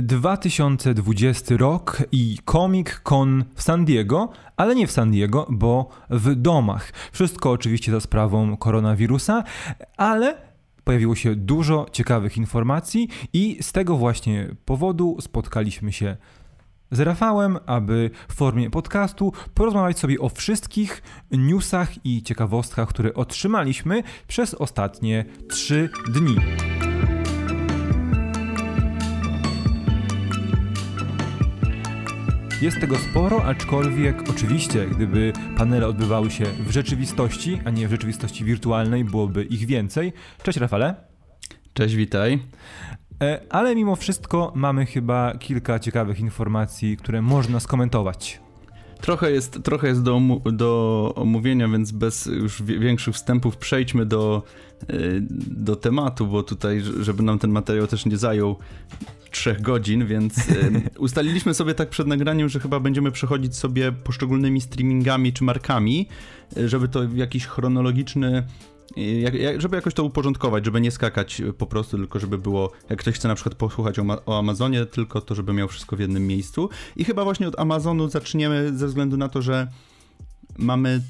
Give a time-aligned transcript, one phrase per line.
[0.00, 6.34] 2020 rok i Comic Con w San Diego, ale nie w San Diego, bo w
[6.34, 6.92] domach.
[7.12, 9.44] Wszystko oczywiście za sprawą koronawirusa,
[9.96, 10.36] ale
[10.84, 16.16] pojawiło się dużo ciekawych informacji i z tego właśnie powodu spotkaliśmy się
[16.90, 24.02] z Rafałem, aby w formie podcastu porozmawiać sobie o wszystkich newsach i ciekawostkach, które otrzymaliśmy
[24.28, 26.36] przez ostatnie trzy dni.
[32.62, 38.44] Jest tego sporo, aczkolwiek oczywiście, gdyby panele odbywały się w rzeczywistości, a nie w rzeczywistości
[38.44, 40.12] wirtualnej, byłoby ich więcej.
[40.42, 40.94] Cześć Rafale.
[41.74, 42.38] Cześć, witaj.
[43.22, 48.40] E, ale mimo wszystko mamy chyba kilka ciekawych informacji, które można skomentować.
[49.00, 50.20] Trochę jest, trochę jest do,
[50.52, 54.42] do omówienia, więc bez już większych wstępów przejdźmy do,
[54.80, 54.94] e,
[55.50, 58.56] do tematu, bo tutaj, żeby nam ten materiał też nie zajął
[59.32, 60.52] trzech godzin, więc e,
[60.98, 66.08] ustaliliśmy sobie tak przed nagraniem, że chyba będziemy przechodzić sobie poszczególnymi streamingami czy markami,
[66.66, 68.46] żeby to w jakiś chronologiczny
[68.96, 73.14] jak, żeby jakoś to uporządkować, żeby nie skakać po prostu, tylko żeby było, jak ktoś
[73.14, 76.68] chce na przykład posłuchać o, o, Amazonie, tylko to, żeby miał wszystko w jednym miejscu.
[76.96, 79.68] I chyba właśnie od Amazonu zaczniemy ze względu na to, że
[80.58, 81.02] mamy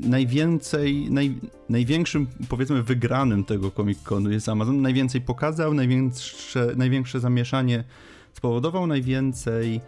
[0.00, 1.34] najwięcej, naj,
[1.68, 4.82] największym, powiedzmy, wygranym tego Comic-Conu jest Amazon.
[4.82, 7.84] Najwięcej pokazał, największe, największe zamieszanie
[8.32, 9.80] spowodował, najwięcej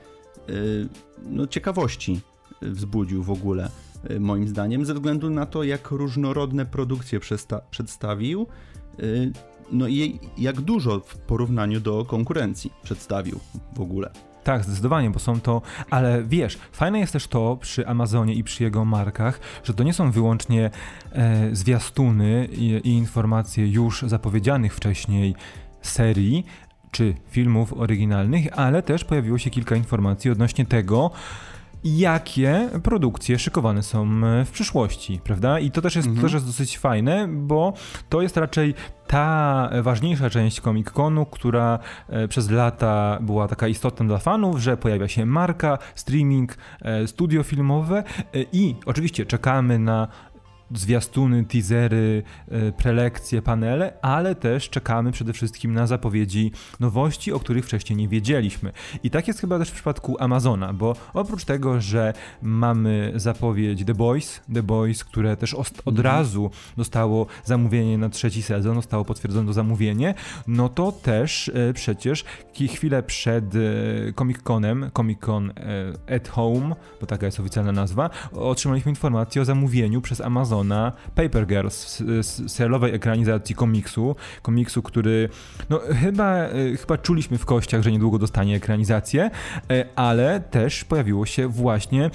[0.48, 0.89] yy,
[1.23, 2.20] no, ciekawości
[2.62, 3.70] wzbudził w ogóle.
[4.11, 7.21] Y, moim zdaniem, ze względu na to, jak różnorodne produkcje
[7.71, 8.47] przedstawił,
[9.00, 9.33] y,
[9.73, 13.41] no i jak dużo w porównaniu do konkurencji przedstawił
[13.77, 14.11] w ogóle.
[14.47, 18.64] Tak, zdecydowanie, bo są to, ale wiesz, fajne jest też to przy Amazonie i przy
[18.64, 20.70] jego markach, że to nie są wyłącznie
[21.12, 25.34] e, zwiastuny i, i informacje już zapowiedzianych wcześniej
[25.83, 26.47] serii
[26.91, 31.10] czy filmów oryginalnych, ale też pojawiło się kilka informacji odnośnie tego,
[31.87, 35.59] jakie produkcje szykowane są e, w przyszłości, prawda?
[35.59, 36.22] I to też jest, mhm.
[36.22, 37.72] to też jest dosyć fajne, bo
[38.09, 38.75] to jest raczej
[39.06, 41.78] ta ważniejsza część Comic-Conu, która
[42.09, 47.43] e, przez lata była taka istotna dla fanów, że pojawia się marka, streaming, e, studio
[47.43, 48.05] filmowe
[48.53, 50.09] i oczywiście czekamy na
[50.75, 57.65] zwiastuny, teasery, e, prelekcje, panele, ale też czekamy przede wszystkim na zapowiedzi nowości, o których
[57.65, 58.72] wcześniej nie wiedzieliśmy.
[59.03, 62.12] I tak jest chyba też w przypadku Amazona, bo oprócz tego, że
[62.43, 66.00] mamy zapowiedź The Boys, The Boys, które też od mhm.
[66.00, 70.15] razu dostało zamówienie na trzeci sezon, zostało potwierdzone to zamówienie,
[70.47, 72.25] no to też e, przecież
[72.69, 73.59] chwilę przed e,
[74.12, 75.50] Comic-Conem, Comic-Con
[76.16, 81.47] at Home, bo taka jest oficjalna nazwa, otrzymaliśmy informację o zamówieniu przez Amazon na Paper
[81.47, 82.03] Girls,
[82.47, 85.28] serialowej ekranizacji komiksu, komiksu, który
[85.71, 89.31] no chyba, e, chyba czuliśmy w kościach, że niedługo dostanie ekranizację,
[89.71, 92.11] e, ale też pojawiło się właśnie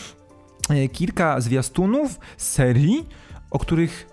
[0.69, 3.05] e, kilka zwiastunów serii,
[3.51, 4.07] o których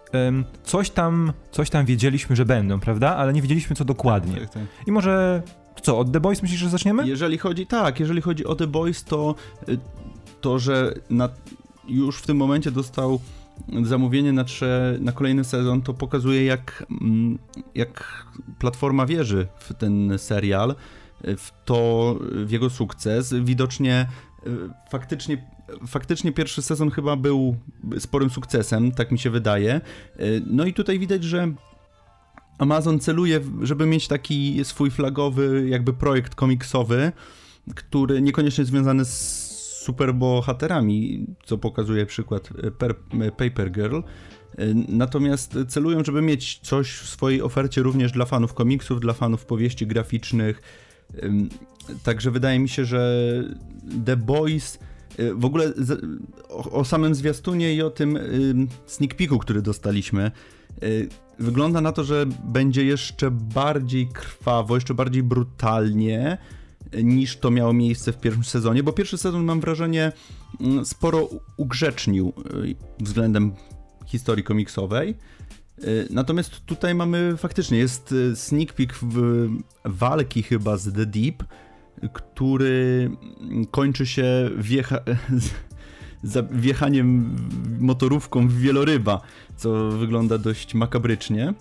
[0.65, 3.17] coś tam, coś tam wiedzieliśmy, że będą, prawda?
[3.17, 4.41] Ale nie wiedzieliśmy co dokładnie.
[4.41, 4.63] Tak, tak.
[4.87, 5.43] I może
[5.83, 7.09] co, od The Boys myślisz, że zaczniemy?
[7.09, 9.35] Jeżeli chodzi, tak, jeżeli chodzi o The Boys, to
[10.41, 11.29] to, że na,
[11.89, 13.21] już w tym momencie dostał
[13.83, 17.39] zamówienie na, trze, na kolejny sezon to pokazuje, jak, mm,
[17.75, 18.25] jak
[18.59, 20.75] platforma wierzy w ten serial,
[21.25, 23.35] w to, w jego sukces.
[23.43, 24.09] Widocznie
[24.47, 24.51] y,
[24.91, 25.47] faktycznie,
[25.87, 27.57] faktycznie pierwszy sezon chyba był
[27.99, 29.81] sporym sukcesem, tak mi się wydaje.
[30.21, 31.53] Y, no i tutaj widać, że
[32.59, 37.13] Amazon celuje, żeby mieć taki swój flagowy jakby projekt komiksowy,
[37.75, 39.48] który niekoniecznie związany z
[39.89, 43.97] superbohaterami, co pokazuje przykład e, per, e, Paper Girl.
[43.97, 44.03] E,
[44.89, 49.87] natomiast celują, żeby mieć coś w swojej ofercie również dla fanów komiksów, dla fanów powieści
[49.87, 50.63] graficznych.
[52.03, 53.25] Także wydaje mi się, że
[54.05, 54.79] The Boys
[55.35, 55.73] w ogóle
[56.49, 58.19] o, o samym zwiastunie i o tym
[58.87, 60.31] sneak peeku, który dostaliśmy,
[61.39, 66.39] wygląda na to, że będzie jeszcze bardziej krwawo, jeszcze bardziej brutalnie
[67.03, 70.13] niż to miało miejsce w pierwszym sezonie, bo pierwszy sezon mam wrażenie
[70.61, 73.53] mm, sporo ugrzecznił y, względem
[74.07, 75.15] historii komiksowej.
[75.85, 79.49] Y, natomiast tutaj mamy faktycznie, jest y, sneak peek w
[79.85, 81.45] walki chyba z The Deep,
[82.13, 83.11] który
[83.71, 84.99] kończy się wjecha
[86.51, 87.37] wjechaniem
[87.81, 89.21] motorówką w wieloryba,
[89.57, 91.55] co wygląda dość makabrycznie.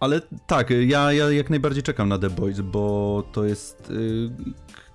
[0.00, 4.30] Ale tak, ja, ja jak najbardziej czekam na The Boys, bo to jest y,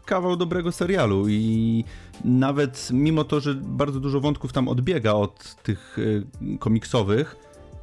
[0.05, 1.83] kawał dobrego serialu i
[2.25, 6.23] nawet mimo to, że bardzo dużo wątków tam odbiega od tych y,
[6.59, 7.35] komiksowych,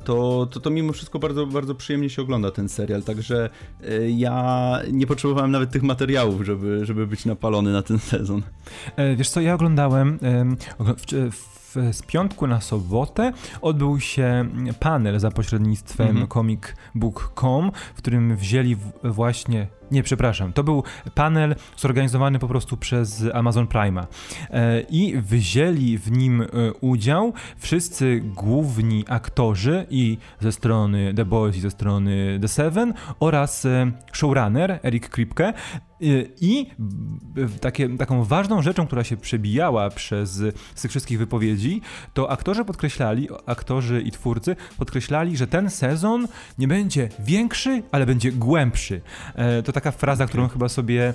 [0.05, 3.51] to, to, to mimo wszystko bardzo, bardzo przyjemnie się ogląda ten serial, także
[3.89, 8.43] e, ja nie potrzebowałem nawet tych materiałów, żeby, żeby być napalony na ten sezon.
[8.97, 10.19] E, wiesz co, ja oglądałem
[10.79, 11.58] w, w
[11.93, 13.33] z piątku na sobotę
[13.63, 14.49] odbył się
[14.81, 16.29] panel za pośrednictwem mhm.
[16.29, 20.53] comicbook.com, w którym wzięli właśnie nie, przepraszam.
[20.53, 20.83] To był
[21.15, 24.07] panel zorganizowany po prostu przez Amazon Prima.
[24.51, 26.47] E, I wzięli w nim e,
[26.81, 33.65] udział wszyscy główni aktorzy i ze strony The Boys i ze strony The Seven oraz
[33.65, 35.53] e, showrunner Eric Kripke.
[36.41, 36.67] I
[37.61, 40.43] takie, taką ważną rzeczą, która się przebijała przez
[40.83, 41.81] tych wszystkich wypowiedzi,
[42.15, 48.33] to aktorzy podkreślali, aktorzy i twórcy podkreślali, że ten sezon nie będzie większy, ale będzie
[48.33, 49.01] głębszy.
[49.65, 51.15] To taka fraza, którą chyba sobie e,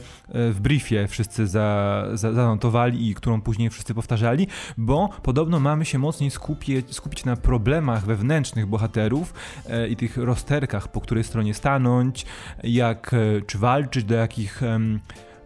[0.52, 6.00] w briefie wszyscy za, za, zanotowali i którą później wszyscy powtarzali, bo podobno mamy się
[6.00, 9.34] mocniej skupić, skupić na problemach wewnętrznych bohaterów
[9.70, 12.26] e, i tych rozterkach, po której stronie stanąć,
[12.64, 14.62] jak e, czy walczyć, do jakich,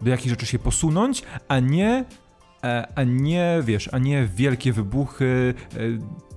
[0.02, 2.04] do jakich rzeczy się posunąć, a nie
[2.94, 5.54] a nie, wiesz, a nie wielkie wybuchy,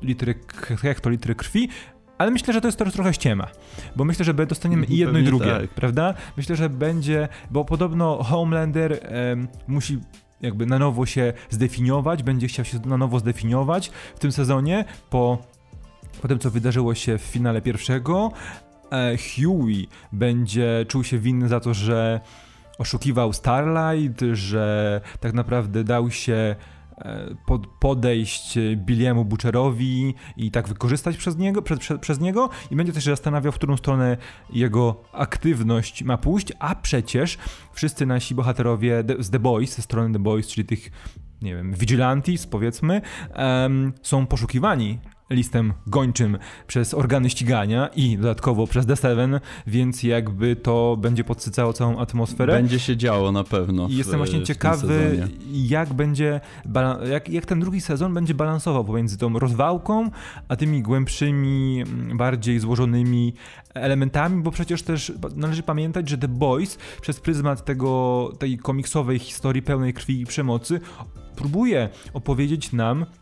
[0.02, 0.36] litry,
[0.82, 1.70] hektolitry krwi,
[2.22, 3.48] ale myślę, że to jest też trochę ściema,
[3.96, 5.70] bo myślę, że dostaniemy i jedno i drugie, tak.
[5.70, 6.14] prawda?
[6.38, 9.00] Myślę, że będzie, bo podobno Homelander
[9.68, 10.00] musi
[10.42, 15.38] jakby na nowo się zdefiniować, będzie chciał się na nowo zdefiniować w tym sezonie po,
[16.22, 18.32] po tym, co wydarzyło się w finale pierwszego.
[18.92, 22.20] E, Huey będzie czuł się winny za to, że
[22.78, 26.56] oszukiwał Starlight, że tak naprawdę dał się
[27.46, 31.62] pod, podejść Billiemu Butcherowi i tak wykorzystać przez niego,
[32.02, 34.18] przez niego i będzie też zastanawiał, w którą stronę
[34.50, 37.38] jego aktywność ma pójść, a przecież
[37.74, 40.92] wszyscy nasi bohaterowie z The Boys, ze strony The Boys, czyli tych
[41.42, 43.02] nie wiem, vigilantes powiedzmy,
[43.36, 45.00] um, są poszukiwani
[45.32, 46.38] listem gończym
[46.68, 52.54] przez organy ścigania i dodatkowo przez D7, więc jakby to będzie podsycało całą atmosferę.
[52.54, 53.88] Będzie się działo na pewno.
[53.88, 56.42] I jestem właśnie ciekawy, jak będzie,
[57.12, 60.10] jak, jak ten drugi sezon będzie balansował pomiędzy tą rozwałką,
[60.48, 63.34] a tymi głębszymi, bardziej złożonymi
[63.74, 69.62] elementami, bo przecież też należy pamiętać, że The Boys przez pryzmat tego, tej komiksowej historii
[69.62, 70.80] pełnej krwi i przemocy
[71.36, 73.21] próbuje opowiedzieć nam Mm,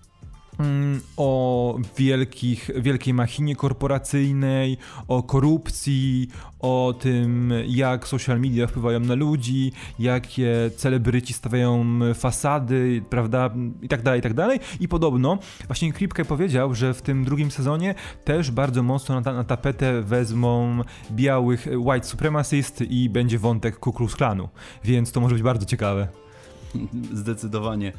[1.17, 4.77] o wielkich, wielkiej machinie korporacyjnej,
[5.07, 6.27] o korupcji,
[6.59, 13.49] o tym, jak social media wpływają na ludzi, jakie celebryci stawiają fasady, prawda,
[13.81, 14.59] i tak dalej, i tak dalej.
[14.79, 17.95] I podobno właśnie Kripke powiedział, że w tym drugim sezonie
[18.25, 20.81] też bardzo mocno na, na tapetę wezmą
[21.11, 24.49] białych white supremacist i będzie wątek Ku Klux Klanu,
[24.83, 26.07] więc to może być bardzo ciekawe.
[27.13, 27.93] Zdecydowanie.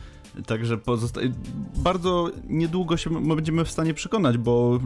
[0.46, 1.32] Także pozostaje.
[1.76, 4.80] Bardzo niedługo się będziemy w stanie przekonać, bo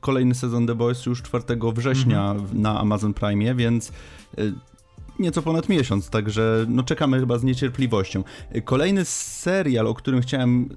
[0.00, 1.44] kolejny sezon The Boys już 4
[1.74, 2.60] września mhm.
[2.60, 3.92] na Amazon Prime, więc
[4.38, 4.52] y,
[5.18, 8.24] nieco ponad miesiąc, także no czekamy chyba z niecierpliwością.
[8.64, 10.68] Kolejny serial, o którym chciałem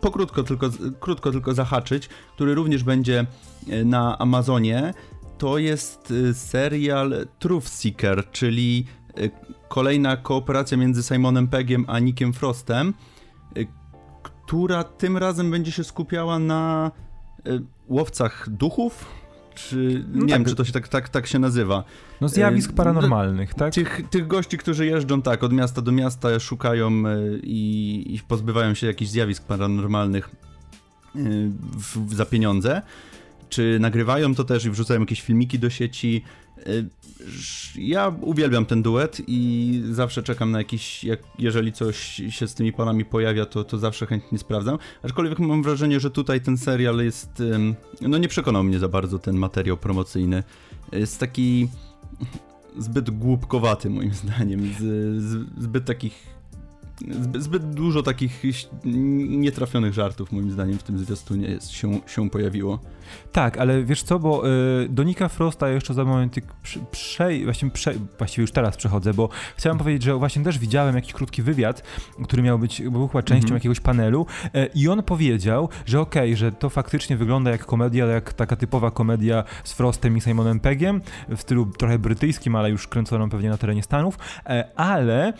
[0.00, 0.70] pokrótko tylko,
[1.00, 3.26] krótko tylko zahaczyć, który również będzie
[3.68, 4.94] y, na Amazonie,
[5.38, 8.86] to jest y, serial Truth Seeker, czyli
[9.68, 12.94] kolejna kooperacja między Simonem Peggiem a Nickiem Frostem,
[13.58, 13.66] y,
[14.22, 16.90] która tym razem będzie się skupiała na
[17.46, 19.04] y, łowcach duchów,
[19.54, 20.38] czy no nie tak.
[20.38, 21.84] wiem, czy to się tak, tak, tak się nazywa.
[22.20, 23.74] No zjawisk y, paranormalnych, tak?
[23.74, 26.90] Tych, tych gości, którzy jeżdżą tak od miasta do miasta, szukają
[27.42, 30.30] i, i pozbywają się jakichś zjawisk paranormalnych
[31.78, 32.82] w, za pieniądze.
[33.48, 36.24] Czy nagrywają to też i wrzucają jakieś filmiki do sieci.
[37.74, 42.72] Ja uwielbiam ten duet i zawsze czekam na jakiś, jak, jeżeli coś się z tymi
[42.72, 44.78] panami pojawia, to, to zawsze chętnie sprawdzam.
[45.02, 47.42] Aczkolwiek mam wrażenie, że tutaj ten serial jest,
[48.00, 50.42] no nie przekonał mnie za bardzo ten materiał promocyjny.
[50.92, 51.68] Jest taki
[52.78, 54.82] zbyt głupkowaty moim zdaniem, z,
[55.22, 56.37] z, zbyt takich
[57.38, 58.42] zbyt dużo takich
[58.84, 62.78] nietrafionych żartów moim zdaniem w tym zwiastunie jest, się, się pojawiło.
[63.32, 66.36] Tak, ale wiesz co, bo y, do Nika Frosta jeszcze za moment
[66.90, 71.12] prze, właśnie, prze, właściwie już teraz przechodzę, bo chciałem powiedzieć, że właśnie też widziałem jakiś
[71.12, 71.82] krótki wywiad,
[72.24, 73.54] który miał być, był chyba częścią mm -hmm.
[73.54, 78.06] jakiegoś panelu y, i on powiedział, że okej, okay, że to faktycznie wygląda jak komedia,
[78.06, 82.88] jak taka typowa komedia z Frostem i Simonem Peggiem w stylu trochę brytyjskim, ale już
[82.88, 85.32] kręconą pewnie na terenie Stanów, y, ale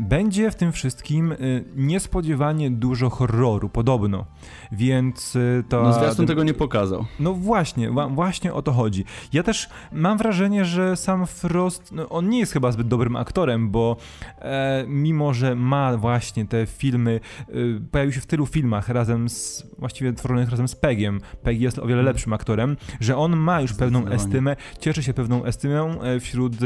[0.00, 4.24] będzie w tym wszystkim y, niespodziewanie dużo horroru, podobno.
[4.72, 5.82] Więc y, to.
[5.82, 7.04] No zwiastun tego nie pokazał.
[7.20, 9.04] No właśnie, właśnie o to chodzi.
[9.32, 13.70] Ja też mam wrażenie, że sam Frost, no, on nie jest chyba zbyt dobrym aktorem,
[13.70, 13.96] bo
[14.38, 17.52] e, mimo, że ma właśnie te filmy, e,
[17.90, 21.20] pojawił się w tylu filmach razem z, właściwie tworzonych razem z Pegiem.
[21.42, 22.06] Peg jest o wiele mhm.
[22.06, 26.56] lepszym aktorem, że on ma już pewną estymę, cieszy się pewną estymą e, wśród e,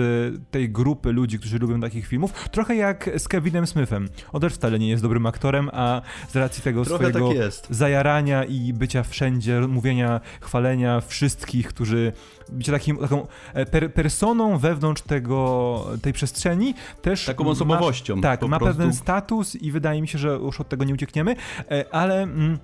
[0.51, 2.49] tej grupy ludzi, którzy lubią takich filmów.
[2.49, 4.09] Trochę jak z Kevinem Smithem.
[4.33, 8.45] On też wcale nie jest dobrym aktorem, a z racji tego Trochę swojego tak zajarania
[8.45, 12.13] i bycia wszędzie, mówienia, chwalenia wszystkich, którzy
[12.49, 17.25] bycie takim, taką e, per, personą wewnątrz tego, tej przestrzeni, też...
[17.25, 18.17] Taką osobowością.
[18.17, 18.79] Ma, tak, ma prostu.
[18.79, 21.37] pewien status i wydaje mi się, że już od tego nie uciekniemy,
[21.71, 22.23] e, ale...
[22.23, 22.59] Mm,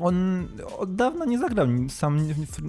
[0.00, 1.66] on od dawna nie zagrał.
[1.88, 2.26] Sam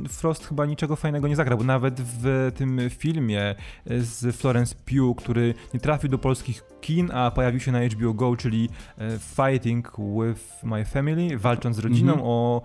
[0.10, 5.54] Frost chyba niczego fajnego nie zagrał, bo nawet w tym filmie z Florence Pugh, który
[5.74, 10.64] nie trafił do polskich kin, a pojawił się na HBO Go, czyli e, Fighting with
[10.64, 12.30] My Family, walcząc z rodziną mm -hmm.
[12.30, 12.62] o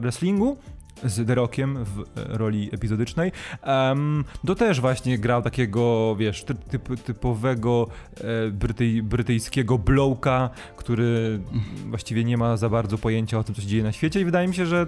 [0.00, 0.56] wrestlingu,
[1.04, 2.04] z The Rockiem w e,
[2.38, 3.32] roli epizodycznej.
[3.66, 11.40] Um, to też właśnie grał takiego, wiesz, typ, typowego e, brytyj, brytyjskiego blowka, który
[11.86, 14.48] właściwie nie ma za bardzo pojęcia o tym, co się dzieje na świecie i wydaje
[14.48, 14.86] mi się, że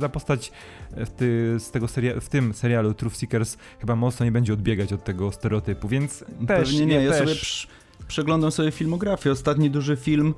[0.00, 0.52] ta postać
[0.90, 4.92] w, ty, z tego seria, w tym serialu Truth Seekers chyba mocno nie będzie odbiegać
[4.92, 6.70] od tego stereotypu, więc też...
[6.70, 7.18] Pewnie nie, ja też...
[7.18, 7.74] sobie
[8.08, 9.32] przeglądam sobie filmografię.
[9.32, 10.34] Ostatni duży film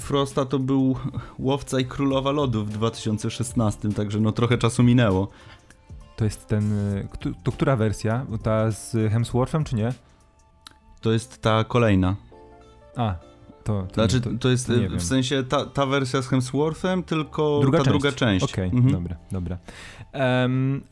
[0.00, 0.96] Frosta to był
[1.38, 5.28] Łowca i Królowa Lodu w 2016, także no trochę czasu minęło.
[6.16, 7.08] To jest ten, y,
[7.44, 8.26] to która wersja?
[8.42, 9.92] Ta z Hemsworthem czy nie?
[11.00, 12.16] To jest ta kolejna.
[12.96, 13.14] A,
[13.64, 17.78] to, to, znaczy, to, to jest w sensie ta, ta wersja z Hemsworthem, tylko druga
[17.78, 17.92] ta część.
[17.92, 18.44] druga część.
[18.44, 18.92] Okej, okay, mhm.
[18.92, 19.58] dobra, dobra.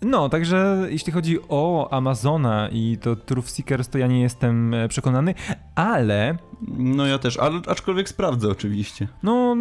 [0.03, 4.89] No, także jeśli chodzi o Amazona i to Truth Seekers, to ja nie jestem e,
[4.89, 5.35] przekonany,
[5.75, 6.37] ale...
[6.79, 9.09] No ja też, aczkolwiek sprawdzę oczywiście.
[9.23, 9.57] No,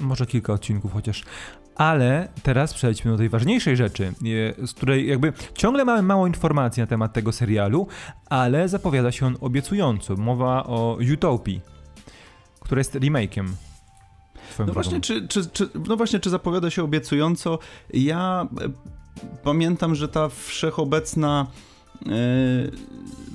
[0.00, 1.24] może kilka odcinków chociaż.
[1.76, 4.12] Ale teraz przejdźmy do tej ważniejszej rzeczy,
[4.66, 7.86] z której jakby ciągle mamy mało informacji na temat tego serialu,
[8.30, 10.16] ale zapowiada się on obiecująco.
[10.16, 11.60] Mowa o Utopii,
[12.60, 13.46] która jest remake'iem
[14.58, 17.58] no właśnie, czy, czy, czy, no właśnie, czy zapowiada się obiecująco?
[17.94, 18.68] Ja e,
[19.44, 21.46] pamiętam, że ta wszechobecna
[22.06, 22.10] e,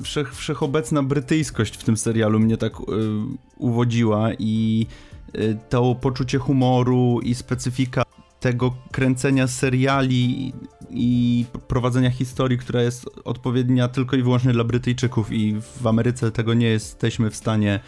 [0.03, 2.81] wszech, wszechobecna brytyjskość w tym serialu mnie tak e,
[3.57, 4.88] uwodziła i
[5.69, 8.03] to poczucie humoru i specyfika
[8.39, 10.53] tego kręcenia seriali
[10.89, 16.53] i prowadzenia historii, która jest odpowiednia tylko i wyłącznie dla Brytyjczyków i w Ameryce tego
[16.53, 17.79] nie jesteśmy w stanie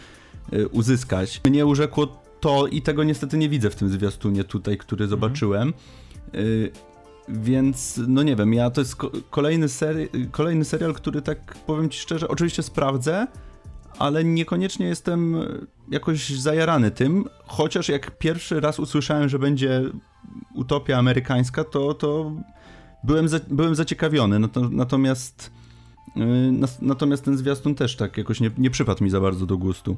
[0.72, 1.40] uzyskać.
[1.44, 5.10] Mnie urzekło to i tego niestety nie widzę w tym zwiastunie tutaj, który mhm.
[5.10, 5.72] zobaczyłem.
[6.34, 6.72] Y,
[7.28, 8.96] więc, no nie wiem, ja to jest
[9.30, 13.26] kolejny, seri kolejny serial, który tak powiem ci szczerze, oczywiście sprawdzę,
[13.98, 15.36] ale niekoniecznie jestem
[15.90, 19.82] jakoś zajarany tym, chociaż jak pierwszy raz usłyszałem, że będzie
[20.54, 22.32] utopia amerykańska, to, to
[23.04, 24.48] byłem, za, byłem zaciekawiony.
[24.70, 25.50] Natomiast,
[26.16, 26.20] y,
[26.80, 29.96] natomiast ten zwiastun też tak jakoś nie, nie przypadł mi za bardzo do gustu.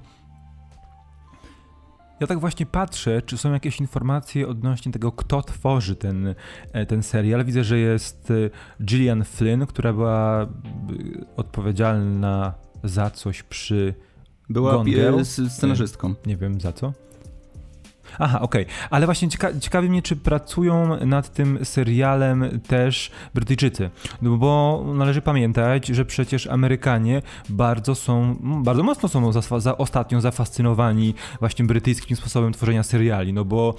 [2.21, 6.35] Ja tak właśnie patrzę, czy są jakieś informacje odnośnie tego, kto tworzy ten,
[6.73, 7.45] e, ten serial.
[7.45, 8.35] Widzę, że jest e,
[8.85, 10.47] Gillian Flynn, która była e,
[11.37, 13.95] odpowiedzialna za coś przy
[14.49, 15.23] Była Gone Girl.
[15.49, 16.15] scenarzystką.
[16.27, 16.93] Nie wiem za co.
[18.19, 18.63] Aha, okej.
[18.63, 18.75] Okay.
[18.91, 23.91] Ale właśnie cieka ciekawi mnie, czy pracują nad tym serialem też Brytyjczycy.
[24.23, 30.21] No bo należy pamiętać, że przecież Amerykanie bardzo są, bardzo mocno są za, za ostatnio
[30.21, 33.33] zafascynowani właśnie brytyjskim sposobem tworzenia seriali.
[33.33, 33.75] No bo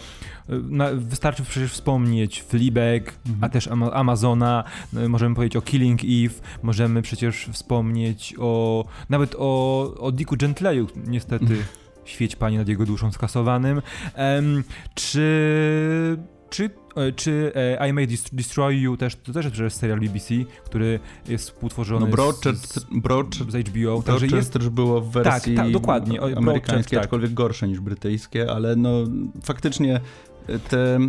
[0.49, 3.43] e, na, wystarczy przecież wspomnieć Fleabag, mhm.
[3.43, 6.33] a też Amazona, no, możemy powiedzieć o Killing Eve,
[6.63, 11.45] możemy przecież wspomnieć o nawet o, o Dicku Gentleyu, niestety.
[11.45, 11.65] Mhm
[12.05, 13.81] świeć pani nad jego duszą skasowanym.
[14.17, 14.63] Um,
[14.95, 15.21] czy
[16.51, 20.33] czy, e, czy e, I May Destroy You też, to też jest serial BBC,
[20.65, 24.01] który jest współtworzony no Broadchester, z, Broad, z HBO.
[24.01, 26.21] Także jest też było w wersji tak, tak, dokładnie.
[26.21, 27.05] amerykańskiej, tak.
[27.05, 28.89] aczkolwiek gorsze niż brytyjskie, ale no
[29.43, 29.99] faktycznie
[30.69, 30.99] te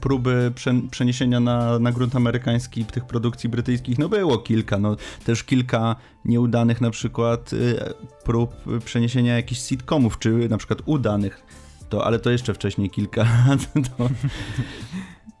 [0.00, 0.52] próby
[0.90, 6.80] przeniesienia na, na grunt amerykański tych produkcji brytyjskich, no było kilka, no też kilka nieudanych
[6.80, 7.78] na przykład y,
[8.24, 8.54] prób
[8.84, 11.42] przeniesienia jakichś sitcomów, czy na przykład udanych,
[11.88, 13.72] to, ale to jeszcze wcześniej kilka lat.
[13.98, 14.08] To...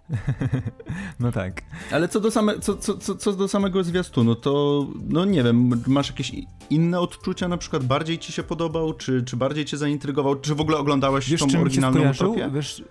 [1.20, 1.62] No tak.
[1.90, 5.82] Ale co do, same, co, co, co, co do samego zwiastunu, to no nie wiem,
[5.86, 6.32] masz jakieś
[6.70, 10.60] inne odczucia, na przykład bardziej ci się podobał, czy, czy bardziej cię zaintrygował, czy w
[10.60, 12.50] ogóle oglądałeś Wiesz, tą oryginalną utopię?
[12.54, 12.82] Wiesz,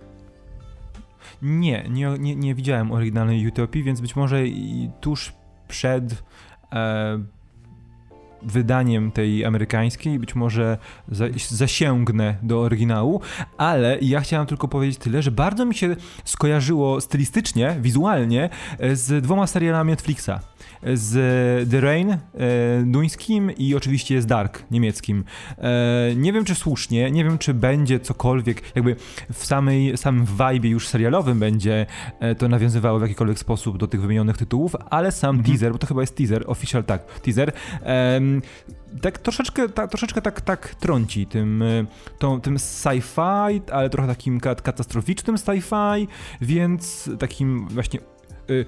[1.41, 4.43] nie, nie, nie, nie widziałem oryginalnej Utopii, więc być może
[5.01, 5.33] tuż
[5.67, 6.23] przed
[6.73, 7.19] e,
[8.45, 13.21] wydaniem tej amerykańskiej, być może za, zasięgnę do oryginału,
[13.57, 18.49] ale ja chciałem tylko powiedzieć tyle, że bardzo mi się skojarzyło stylistycznie, wizualnie
[18.93, 20.39] z dwoma serialami Netflixa
[20.93, 22.17] z The Rain e,
[22.85, 25.23] duńskim i oczywiście z Dark niemieckim.
[25.57, 28.95] E, nie wiem, czy słusznie, nie wiem, czy będzie cokolwiek, jakby
[29.33, 31.85] w samej, samym vibe już serialowym będzie
[32.19, 35.51] e, to nawiązywało w jakikolwiek sposób do tych wymienionych tytułów, ale sam mhm.
[35.51, 37.51] teaser, bo to chyba jest teaser, official tak, teaser,
[39.01, 41.63] tak troszeczkę, ta, troszeczkę tak, tak trąci tym,
[42.19, 46.07] tą, tym sci-fi, ale trochę takim katastroficznym sci-fi,
[46.41, 47.99] więc takim właśnie
[48.49, 48.65] y,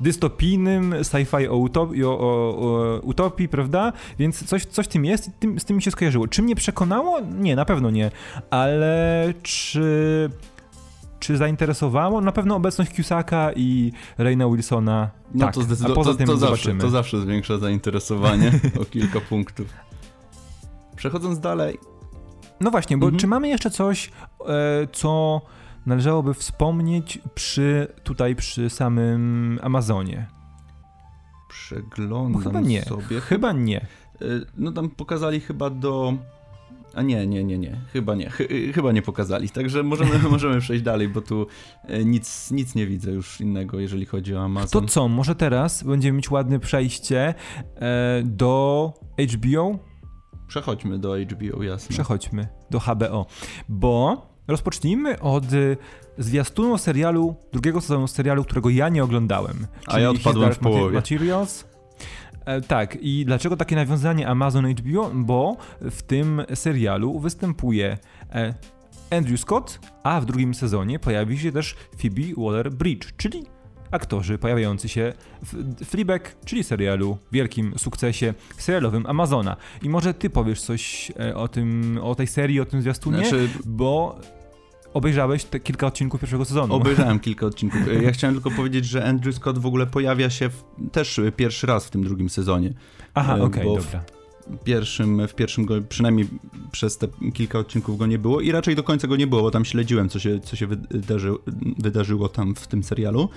[0.00, 3.92] dystopijnym sci-fi o, utopii, o, o, o, utopii, prawda?
[4.18, 6.28] Więc coś, coś tym jest i tym, z tym mi się skojarzyło.
[6.28, 7.20] Czy mnie przekonało?
[7.20, 8.10] Nie, na pewno nie.
[8.50, 10.30] Ale czy
[11.18, 12.20] czy zainteresowało?
[12.20, 15.10] Na pewno obecność Cusaka i Reina Wilsona.
[15.34, 16.04] No tak, to zdecydowanie.
[16.04, 19.66] To, to, zawsze, to zawsze zwiększa zainteresowanie o kilka punktów.
[20.96, 21.78] Przechodząc dalej.
[22.60, 23.20] No właśnie, bo mhm.
[23.20, 24.10] czy mamy jeszcze coś,
[24.46, 25.40] e, co
[25.86, 30.26] należałoby wspomnieć przy, tutaj przy samym Amazonie?
[31.48, 32.82] Przeglądam chyba nie.
[32.82, 33.20] sobie.
[33.20, 33.86] Chyba nie.
[34.22, 36.14] Y, no tam pokazali chyba do...
[36.98, 37.80] A nie, nie, nie, nie.
[37.92, 38.30] Chyba nie.
[38.30, 39.50] Chy chyba nie pokazali.
[39.50, 41.46] Także możemy, możemy przejść dalej, bo tu
[41.90, 44.82] y, nic, nic nie widzę już innego, jeżeli chodzi o Amazon.
[44.82, 47.34] To co, może teraz będziemy mieć ładne przejście
[47.76, 48.92] e, do
[49.34, 49.78] HBO?
[50.46, 51.88] Przechodźmy do HBO, jasne.
[51.88, 53.26] Przechodźmy do HBO,
[53.68, 55.76] bo Rozpocznijmy od y,
[56.18, 59.66] zwiastunu serialu, drugiego sezonu serialu, którego ja nie oglądałem.
[59.86, 60.94] A ja odpadłem w połowie.
[60.94, 61.64] Materials.
[62.48, 65.10] E, tak, i dlaczego takie nawiązanie Amazon HBO?
[65.14, 67.98] Bo w tym serialu występuje
[68.32, 68.54] e,
[69.10, 73.46] Andrew Scott, a w drugim sezonie pojawi się też Phoebe Waller-Bridge, czyli
[73.90, 75.12] aktorzy pojawiający się
[75.42, 79.56] w Fleabag, czyli serialu, wielkim sukcesie serialowym Amazona.
[79.82, 83.48] I może ty powiesz coś e, o tym, o tej serii, o tym zwiastunie, znaczy...
[83.64, 84.20] bo
[84.98, 86.74] obejrzałeś te kilka odcinków pierwszego sezonu.
[86.74, 87.80] Obejrzałem kilka odcinków.
[88.02, 91.86] Ja chciałem tylko powiedzieć, że Andrew Scott w ogóle pojawia się w, też pierwszy raz
[91.86, 92.72] w tym drugim sezonie.
[93.14, 94.04] Aha, e, okej, okay, dobra.
[94.64, 96.28] Pierwszym, w pierwszym go, przynajmniej
[96.72, 99.50] przez te kilka odcinków go nie było i raczej do końca go nie było, bo
[99.50, 101.32] tam śledziłem, co się, co się wydarzy,
[101.78, 103.28] wydarzyło tam w tym serialu.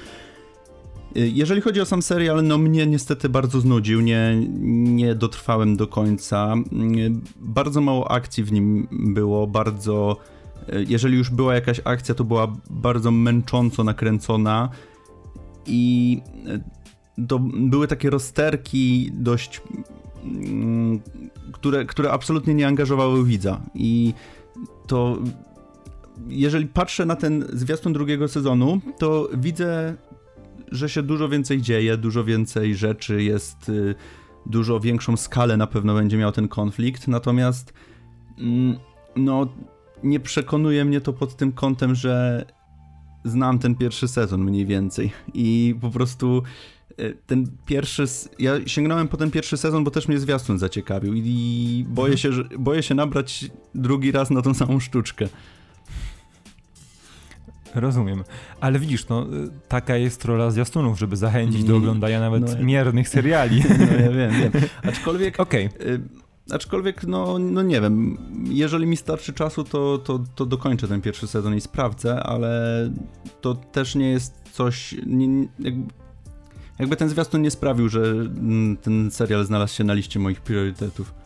[1.15, 4.41] E, jeżeli chodzi o sam serial, no mnie niestety bardzo znudził, nie,
[4.71, 6.53] nie dotrwałem do końca.
[6.53, 10.17] E, bardzo mało akcji w nim było, bardzo
[10.87, 14.69] jeżeli już była jakaś akcja, to była bardzo męcząco nakręcona
[15.65, 19.61] i e, to były takie rozterki dość,
[20.23, 20.99] mm,
[21.51, 23.61] które, które absolutnie nie angażowały widza.
[23.75, 24.13] I
[24.87, 25.17] to
[26.27, 29.95] jeżeli patrzę na ten zwiastun drugiego sezonu, to widzę,
[30.71, 33.95] że się dużo więcej dzieje, dużo więcej rzeczy jest, y,
[34.45, 37.73] dużo większą skalę na pewno będzie miał ten konflikt, natomiast
[38.39, 38.75] mm,
[39.15, 39.47] no
[40.03, 42.45] nie przekonuje mnie to pod tym kątem, że
[43.23, 46.43] znam ten pierwszy sezon mniej więcej i po prostu
[46.97, 48.03] e, ten pierwszy,
[48.39, 52.43] ja sięgnąłem po ten pierwszy sezon, bo też mnie zwiastun zaciekawił i boję się, że,
[52.59, 55.27] boję się nabrać drugi raz na tą samą sztuczkę.
[57.75, 58.23] Rozumiem.
[58.61, 59.27] Ale widzisz, no,
[59.67, 63.63] taka jest rola zwiastunów, żeby zachęcić do mm, oglądania nawet no, miernych seriali.
[63.79, 64.51] No ja wiem, wiem.
[64.89, 65.69] Aczkolwiek okay.
[66.49, 68.17] Aczkolwiek, no, no nie wiem,
[68.49, 72.89] jeżeli mi starczy czasu, to, to, to dokończę ten pierwszy sezon i sprawdzę, ale
[73.41, 74.95] to też nie jest coś.
[75.05, 75.93] Nie, jakby,
[76.79, 81.20] jakby ten zwiastun nie sprawił, że mm, ten serial znalazł się na liście moich priorytetów.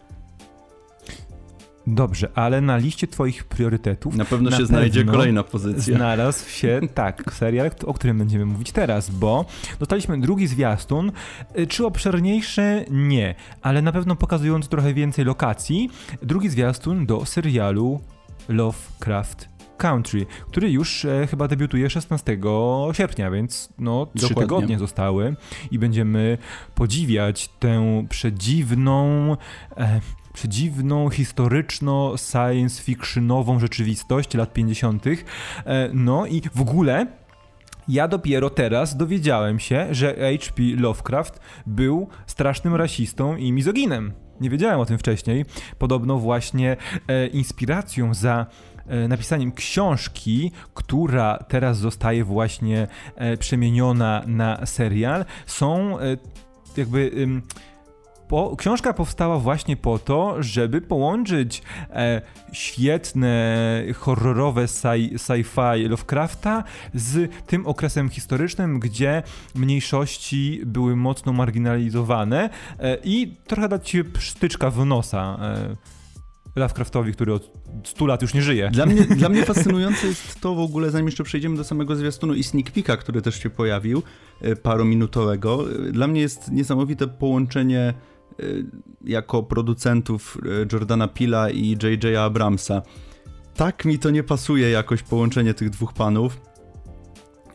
[1.88, 5.96] Dobrze, ale na liście twoich priorytetów na pewno na się znajdzie kolejna pozycja.
[5.96, 9.46] Znalazł się, tak, serial, o którym będziemy mówić teraz, bo
[9.80, 11.12] dostaliśmy drugi zwiastun.
[11.60, 12.86] Y, czy obszerniejszy?
[12.92, 15.90] Nie, ale na pewno pokazujący trochę więcej lokacji.
[16.22, 18.00] Drugi zwiastun do serialu
[18.50, 22.38] Lovecraft Country, który już e, chyba debiutuje 16
[22.92, 24.44] sierpnia, więc no trzy Dokładnie.
[24.44, 25.36] tygodnie zostały
[25.72, 26.38] i będziemy
[26.76, 29.32] podziwiać tę przedziwną
[29.78, 30.00] e,
[30.36, 35.06] przedziwną, historyczno, science fictionową rzeczywistość lat 50.
[35.08, 37.08] E, no i w ogóle
[37.88, 40.64] ja dopiero teraz dowiedziałem się, że H.P.
[40.78, 44.14] Lovecraft był strasznym rasistą i mizoginem.
[44.42, 45.46] Nie wiedziałem o tym wcześniej.
[45.78, 48.46] Podobno właśnie e, inspiracją za
[48.88, 56.18] e, napisaniem książki, która teraz zostaje właśnie e, przemieniona na serial, są e,
[56.78, 57.12] jakby
[58.28, 67.68] po, książka powstała właśnie po to, żeby połączyć e, świetne, horrorowe sci-fi Lovecrafta z tym
[67.68, 69.24] okresem historycznym, gdzie
[69.56, 75.38] mniejszości były mocno marginalizowane e, i trochę dać ci sztyczka w nosa.
[75.42, 75.76] E,
[76.56, 77.52] Lovecraftowi, który od
[77.84, 78.70] 100 lat już nie żyje.
[78.72, 82.34] Dla mnie, dla mnie fascynujące jest to w ogóle, zanim jeszcze przejdziemy do samego zwiastunu
[82.34, 84.04] i sneak peeka, który też się pojawił,
[84.42, 85.64] e, parominutowego.
[85.92, 88.15] Dla mnie jest niesamowite połączenie e,
[89.06, 92.18] jako producentów e, Jordana Pila i J.J.
[92.18, 92.82] Abramsa.
[93.56, 96.42] Tak mi to nie pasuje jakoś połączenie tych dwóch panów,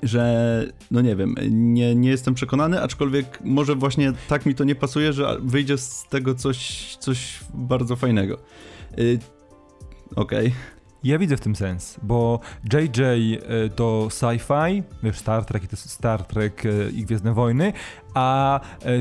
[0.03, 4.75] że no nie wiem, nie, nie jestem przekonany, aczkolwiek może właśnie tak mi to nie
[4.75, 8.38] pasuje, że wyjdzie z tego coś, coś bardzo fajnego.
[8.99, 9.19] Y,
[10.16, 10.47] okej.
[10.47, 10.80] Okay.
[11.05, 12.41] Ja widzę w tym sens, bo
[12.73, 13.01] JJ
[13.35, 17.73] y, to sci-fi, wiesz, Star Trek to Star Trek y, i Gwiezdne Wojny,
[18.15, 18.61] a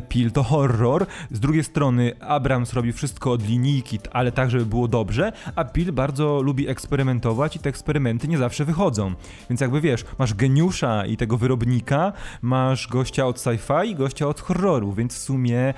[0.09, 1.05] Pil to horror.
[1.31, 5.91] Z drugiej strony Abrams robi wszystko od linijki, ale tak, żeby było dobrze, a Pil
[5.91, 9.13] bardzo lubi eksperymentować i te eksperymenty nie zawsze wychodzą.
[9.49, 14.41] Więc jakby wiesz, masz geniusza i tego wyrobnika, masz gościa od sci-fi i gościa od
[14.41, 15.73] horroru, więc w sumie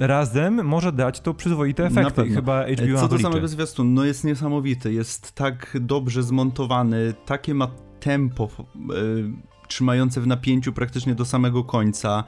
[0.00, 2.28] razem może dać to przyzwoite efekty.
[2.28, 7.68] Chyba HBO Co do samego zwiastunu, no jest niesamowity, jest tak dobrze zmontowany, takie ma
[8.00, 12.24] tempo y, trzymające w napięciu praktycznie do samego końca.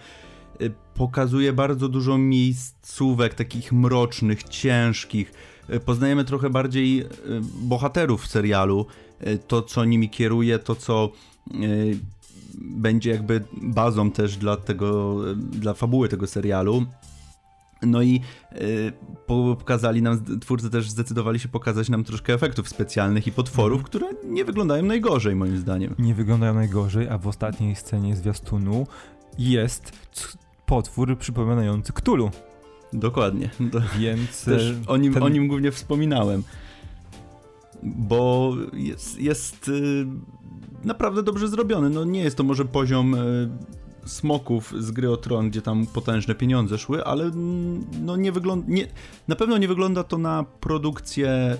[0.61, 5.33] Y, pokazuje bardzo dużo miejscówek takich mrocznych, ciężkich.
[5.71, 7.05] Y, poznajemy trochę bardziej
[7.63, 8.87] bohaterów w serialu,
[9.49, 11.13] to co nimi kieruje, to co
[12.55, 16.87] będzie jakby bazą też dla tego, dla fabuły tego serialu.
[17.87, 18.21] No i
[18.53, 18.93] y,
[19.27, 23.89] pokazali nam, twórcy też zdecydowali się pokazać nam troszkę efektów specjalnych i potworów, mhm.
[23.89, 25.95] które nie wyglądają najgorzej moim zdaniem.
[25.99, 28.87] Nie wyglądają najgorzej, a w ostatniej scenie zwiastunu
[29.39, 29.93] jest
[30.67, 32.31] potwór przypominający Ktulu.
[32.93, 33.51] Dokładnie.
[33.99, 35.23] Więc też e, o nim, ten...
[35.23, 36.43] o nim głównie wspominałem.
[37.83, 40.07] Bo jest, jest y,
[40.85, 41.91] naprawdę dobrze zrobiony.
[41.91, 43.51] No nie jest to może poziom y,
[44.05, 48.67] smoków z gry o Tron, gdzie tam potężne pieniądze szły, ale mm, no nie wygląda,
[48.69, 48.87] nie,
[49.29, 51.57] na pewno nie wygląda to na produkcję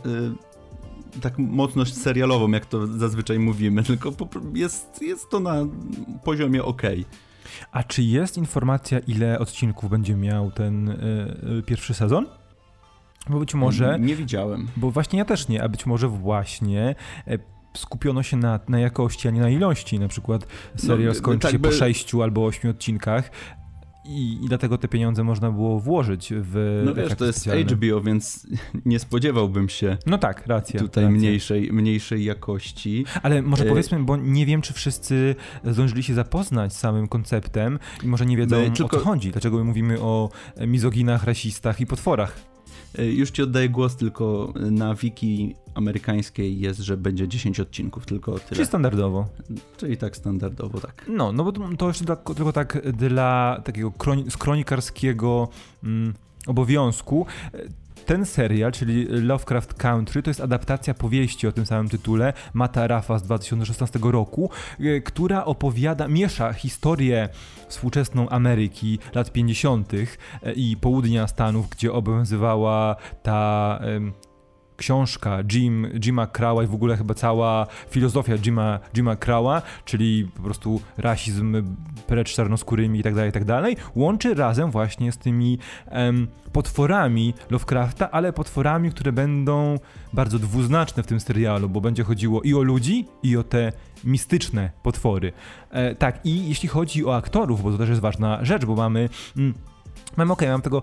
[1.17, 4.13] y, tak mocno serialową, jak to zazwyczaj mówimy, tylko
[4.55, 5.55] jest, jest to na
[6.25, 6.83] poziomie ok.
[7.73, 10.97] A czy jest informacja, ile odcinków będzie miał ten y,
[11.59, 12.27] y, pierwszy sezon?
[13.31, 13.99] Bo być może.
[14.01, 14.69] Nie widziałem.
[14.77, 16.95] Bo właśnie ja też nie, a być może właśnie
[17.27, 17.39] e,
[17.77, 19.99] skupiono się na, na jakości, a nie na ilości.
[19.99, 21.69] Na przykład serial no, skończy tak się by...
[21.69, 23.31] po sześciu albo ośmiu odcinkach.
[24.05, 26.83] I, I, dlatego te pieniądze można było włożyć w.
[26.85, 27.49] No wiesz, to jest.
[27.49, 28.47] HBO, więc
[28.85, 29.97] nie spodziewałbym się.
[30.07, 30.81] No tak, racja.
[30.81, 31.19] Tutaj racja.
[31.19, 33.05] Mniejszej, mniejszej jakości.
[33.23, 33.69] Ale może e...
[33.69, 38.37] powiedzmy, bo nie wiem, czy wszyscy zdążyli się zapoznać z samym konceptem i może nie
[38.37, 38.97] wiedzą tylko...
[38.97, 39.31] o co chodzi.
[39.31, 40.31] Dlaczego my mówimy o
[40.67, 42.52] mizoginach, rasistach i potworach.
[42.99, 48.33] E, już ci oddaję głos, tylko na wiki amerykańskiej jest, że będzie 10 odcinków, tylko
[48.33, 48.57] tyle.
[48.57, 49.27] Czyli standardowo.
[49.77, 51.05] Czyli tak standardowo, tak.
[51.09, 55.49] No, no bo to jeszcze dla, tylko tak dla takiego kroni, kronikarskiego
[55.85, 56.15] mm,
[56.47, 57.27] obowiązku
[58.07, 63.19] ten serial, czyli Lovecraft Country, to jest adaptacja powieści o tym samym tytule Mata Rafa
[63.19, 67.29] z 2016 roku, e, która opowiada, miesza historię
[67.69, 69.93] współczesną Ameryki lat 50.
[70.43, 73.81] E, i południa Stanów, gdzie obowiązywała ta
[74.77, 79.17] książka Jim, Jima Crowa i w ogóle chyba cała filozofia Jima, Jima
[79.85, 81.63] czyli po prostu rasizm
[82.07, 87.35] precz czarnoskórymi i tak dalej, i tak dalej, łączy razem właśnie z tymi em, potworami
[87.51, 89.79] Lovecrafta, ale potworami, które będą
[90.13, 93.73] bardzo dwuznaczne w tym serialu, bo będzie chodziło i o ludzi, i o te
[94.05, 95.33] mistyczne potwory.
[95.71, 99.09] E, tak, i jeśli chodzi o aktorów, bo to też jest ważna rzecz, bo mamy...
[99.37, 99.55] Mm,
[100.17, 100.83] Mam ok, mam tego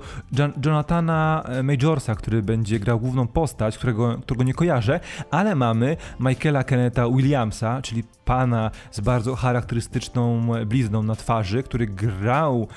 [0.66, 5.00] Jonathana e, Majorsa, który będzie grał główną postać, którego, którego nie kojarzę,
[5.32, 12.68] ale mamy Michaela Kenneta Williamsa, czyli pana z bardzo charakterystyczną blizną na twarzy, który grał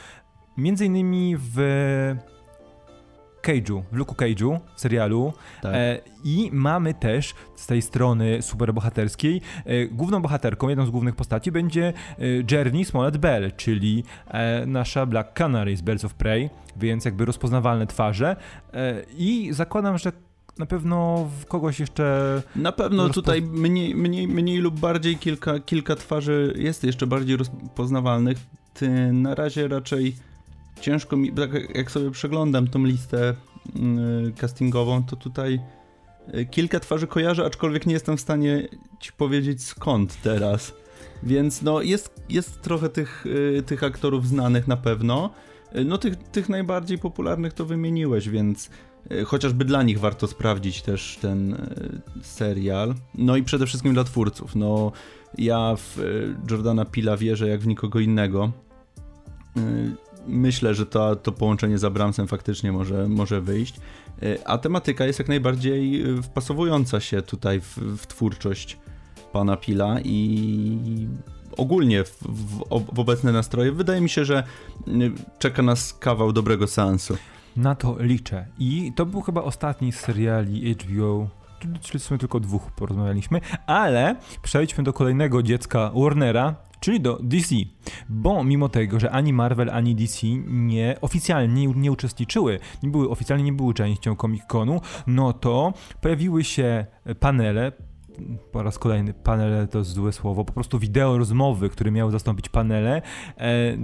[0.56, 1.56] między innymi w
[3.42, 5.33] Cage'u, w Luke'u Cage'u, serialu.
[5.62, 5.74] Tak.
[5.74, 11.52] E, I mamy też z tej strony superbohaterskiej, e, główną bohaterką, jedną z głównych postaci
[11.52, 17.05] będzie e, Journey Smollett Bell, czyli e, nasza Black Canary z Birds of Prey, więc
[17.05, 18.37] jakby rozpoznawalne twarze.
[18.74, 20.12] E, I zakładam, że
[20.59, 22.42] na pewno w kogoś jeszcze.
[22.57, 23.14] Na pewno rozpo...
[23.14, 28.38] tutaj mniej, mniej, mniej lub bardziej kilka, kilka twarzy jest jeszcze bardziej rozpoznawalnych.
[28.74, 30.16] Ty na razie raczej
[30.83, 33.35] ciężko mi, tak jak sobie przeglądam tą listę
[33.75, 35.61] yy, castingową, to tutaj
[36.35, 38.68] yy, kilka twarzy kojarzę, aczkolwiek nie jestem w stanie
[39.01, 40.75] ci powiedzieć skąd teraz.
[41.23, 45.31] Więc no jest, jest trochę tych, yy, tych aktorów znanych na pewno.
[45.85, 48.71] No tych, tych najbardziej popularnych to wymieniłeś, więc
[49.27, 51.57] chociażby dla nich warto sprawdzić też ten
[52.23, 52.95] serial.
[53.14, 54.57] No i przede wszystkim dla twórców.
[54.57, 54.92] No
[55.38, 55.99] ja w
[56.51, 58.53] Jordana Pila wierzę jak w nikogo innego
[60.26, 63.80] myślę, że to, to połączenie z Abramsem faktycznie może, może wyjść.
[64.22, 68.78] E, a tematyka jest jak najbardziej e, wpasowująca się tutaj w, w twórczość
[69.32, 71.08] pana Pila i
[71.56, 72.58] ogólnie w, w,
[72.94, 73.72] w, obecne nastroje.
[73.72, 74.44] Wydaje mi się, że
[75.38, 77.16] czeka nas kawał dobrego seansu.
[77.56, 78.46] Na to liczę.
[78.58, 81.28] I to był chyba ostatni z seriali HBO
[81.80, 87.55] czyli w sumie tylko dwóch porozmawialiśmy, ale przejdźmy do kolejnego dziecka Warnera, czyli do DC.
[88.09, 93.45] Bo mimo tego, że ani Marvel, ani DC nie oficjalnie nie uczestniczyły, nie były oficjalnie
[93.45, 96.87] nie były częścią Comic-Conu, no to pojawiły się
[97.21, 97.73] panele,
[98.53, 103.03] po raz kolejny panele to złe słowo, po prostu wideo rozmowy, które miały zastąpić panele
[103.37, 103.77] e,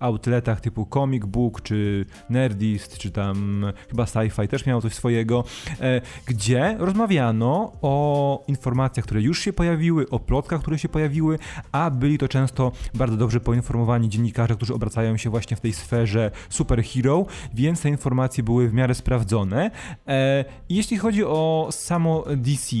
[0.00, 5.44] outletach typu Comic Book, czy Nerdist, czy tam chyba Sci-Fi też miało coś swojego,
[5.80, 11.38] e, gdzie rozmawiano o informacjach, które już się pojawiły, o plotkach, które się pojawiły,
[11.72, 16.30] a byli to często bardzo dobrze poinformowani dziennikarze, którzy obracają się właśnie w tej sferze
[16.48, 19.70] superhero, więc te informacje były w miarę sprawdzone.
[20.06, 22.76] E, jeśli chodzi o samo DC,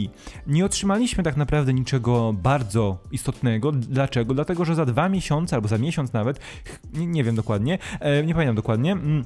[0.46, 3.72] nie otrzymaliśmy tak naprawdę niczego bardzo istotnego.
[3.72, 4.34] Dlaczego?
[4.34, 6.40] Dlatego, że za dwa miesiące albo za miesiąc nawet
[7.06, 8.92] nie, wiem dokładnie, e, nie pamiętam dokładnie.
[8.92, 9.24] Mm,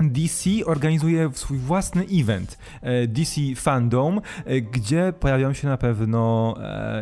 [0.00, 6.54] DC organizuje swój własny event, e, DC Fandom, e, gdzie pojawią się na pewno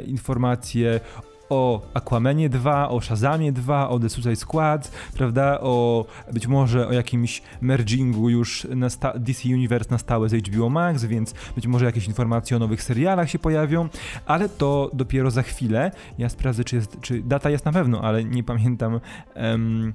[0.07, 1.01] informacje
[1.49, 6.93] o Aquamanie 2, o Shazamie 2, o The Suicide Squad, prawda, o być może o
[6.93, 12.07] jakimś mergingu już na DC Universe na stałe z HBO Max, więc być może jakieś
[12.07, 13.89] informacje o nowych serialach się pojawią,
[14.27, 15.91] ale to dopiero za chwilę.
[16.19, 19.01] Ja sprawdzę, czy, jest, czy data jest na pewno, ale nie pamiętam.
[19.37, 19.93] Um,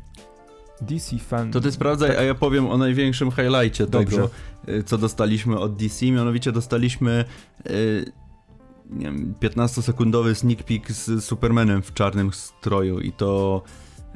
[0.82, 1.52] DC fan.
[1.52, 2.20] To ty sprawdzaj, tak.
[2.20, 4.16] a ja powiem o największym highlightie Dobrze.
[4.16, 4.30] tego,
[4.70, 6.06] y, co dostaliśmy od DC.
[6.06, 7.26] Mianowicie dostaliśmy
[7.70, 8.12] y,
[8.90, 13.62] nie wiem, 15-sekundowy sneak peek z Supermanem w czarnym stroju i to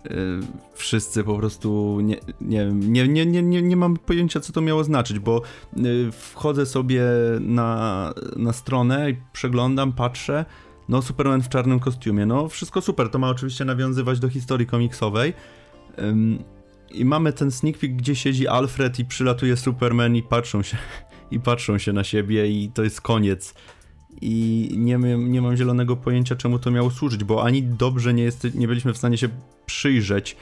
[0.05, 0.09] y,
[0.73, 4.83] wszyscy po prostu nie, nie, nie, nie, nie, nie, nie mam pojęcia, co to miało
[4.83, 5.41] znaczyć, bo
[5.77, 7.03] y, wchodzę sobie
[7.39, 10.45] na, na stronę i przeglądam, patrzę,
[10.89, 15.33] no Superman w czarnym kostiumie, no wszystko super, to ma oczywiście nawiązywać do historii komiksowej.
[16.91, 20.77] I mamy ten sneak peek, gdzie siedzi Alfred i przylatuje Superman i patrzą się
[21.31, 23.53] i patrzą się na siebie i to jest koniec
[24.21, 28.55] i nie, nie mam zielonego pojęcia, czemu to miało służyć, bo ani dobrze nie, jest,
[28.55, 29.29] nie byliśmy w stanie się
[29.65, 30.37] przyjrzeć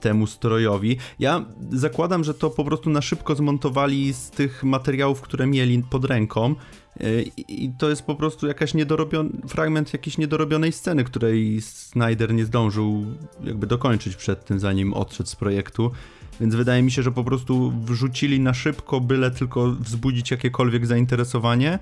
[0.00, 0.96] temu strojowi.
[1.18, 6.04] Ja zakładam, że to po prostu na szybko zmontowali z tych materiałów, które mieli pod
[6.04, 6.54] ręką.
[7.00, 12.44] E, I to jest po prostu jakaś niedorobiony, fragment jakiejś niedorobionej sceny, której Snyder nie
[12.44, 13.04] zdążył
[13.44, 15.90] jakby dokończyć przed tym, zanim odszedł z projektu.
[16.40, 21.78] Więc wydaje mi się, że po prostu wrzucili na szybko, byle tylko wzbudzić jakiekolwiek zainteresowanie.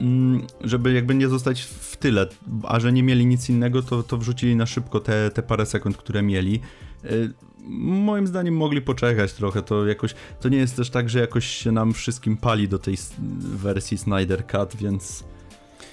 [0.00, 2.26] Mm, żeby jakby nie zostać w tyle,
[2.62, 5.96] a że nie mieli nic innego, to, to wrzucili na szybko te, te parę sekund,
[5.96, 6.60] które mieli.
[7.04, 7.32] Y,
[7.66, 11.72] moim zdaniem mogli poczekać trochę, to jakoś, to nie jest też tak, że jakoś się
[11.72, 12.96] nam wszystkim pali do tej
[13.38, 15.24] wersji Snyder Cut, więc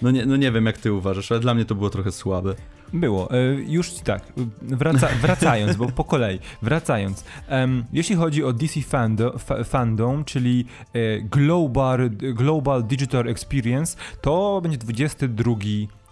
[0.01, 2.55] no nie, no nie wiem jak ty uważasz, ale dla mnie to było trochę słabe.
[2.93, 3.31] Było.
[3.31, 4.23] E, już tak,
[4.61, 7.23] wraca, wracając, bo po kolei, wracając.
[7.49, 9.31] Um, jeśli chodzi o DC fandom,
[9.65, 15.55] fandom czyli e, Global, Global Digital Experience, to będzie 22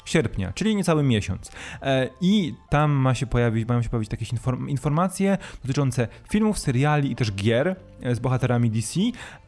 [0.09, 1.51] sierpnia, czyli niecały miesiąc.
[1.81, 4.25] E, I tam ma się pojawić, mają się pojawić takie
[4.67, 8.99] informacje dotyczące filmów, seriali i też gier e, z bohaterami DC,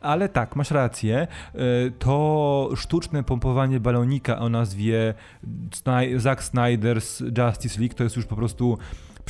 [0.02, 1.58] ale tak, masz rację, e,
[2.00, 5.14] to sztuczne pompowanie balonika o nazwie
[6.18, 8.78] Zack Snyder's Justice League to jest już po prostu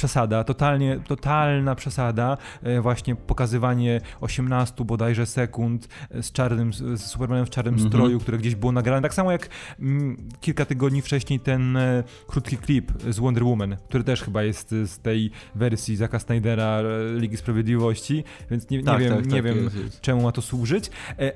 [0.01, 5.87] przesada, totalnie, totalna przesada, e, właśnie pokazywanie 18 bodajże sekund
[6.21, 7.89] z czarnym, z Supermanem w czarnym mm -hmm.
[7.89, 12.57] stroju, które gdzieś było nagrane, tak samo jak mm, kilka tygodni wcześniej ten e, krótki
[12.57, 17.37] klip z Wonder Woman, który też chyba jest z tej wersji Zacka Snydera e, Ligi
[17.37, 20.01] Sprawiedliwości, więc nie, tak, nie wiem, tak, nie tak, wiem jest, jest.
[20.01, 20.91] czemu ma to służyć,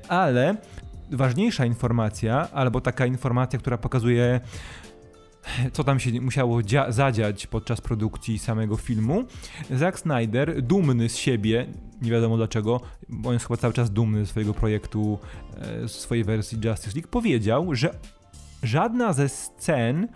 [0.07, 0.55] ale
[1.11, 4.39] ważniejsza informacja, albo taka informacja, która pokazuje
[5.73, 9.23] co tam się musiało zadziać podczas produkcji samego filmu.
[9.71, 11.65] Zack Snyder, dumny z siebie,
[12.01, 15.19] nie wiadomo dlaczego, bo on jest chyba cały czas dumny ze swojego projektu,
[15.57, 17.99] e, swojej wersji Justice League, powiedział, że
[18.63, 20.07] żadna ze scen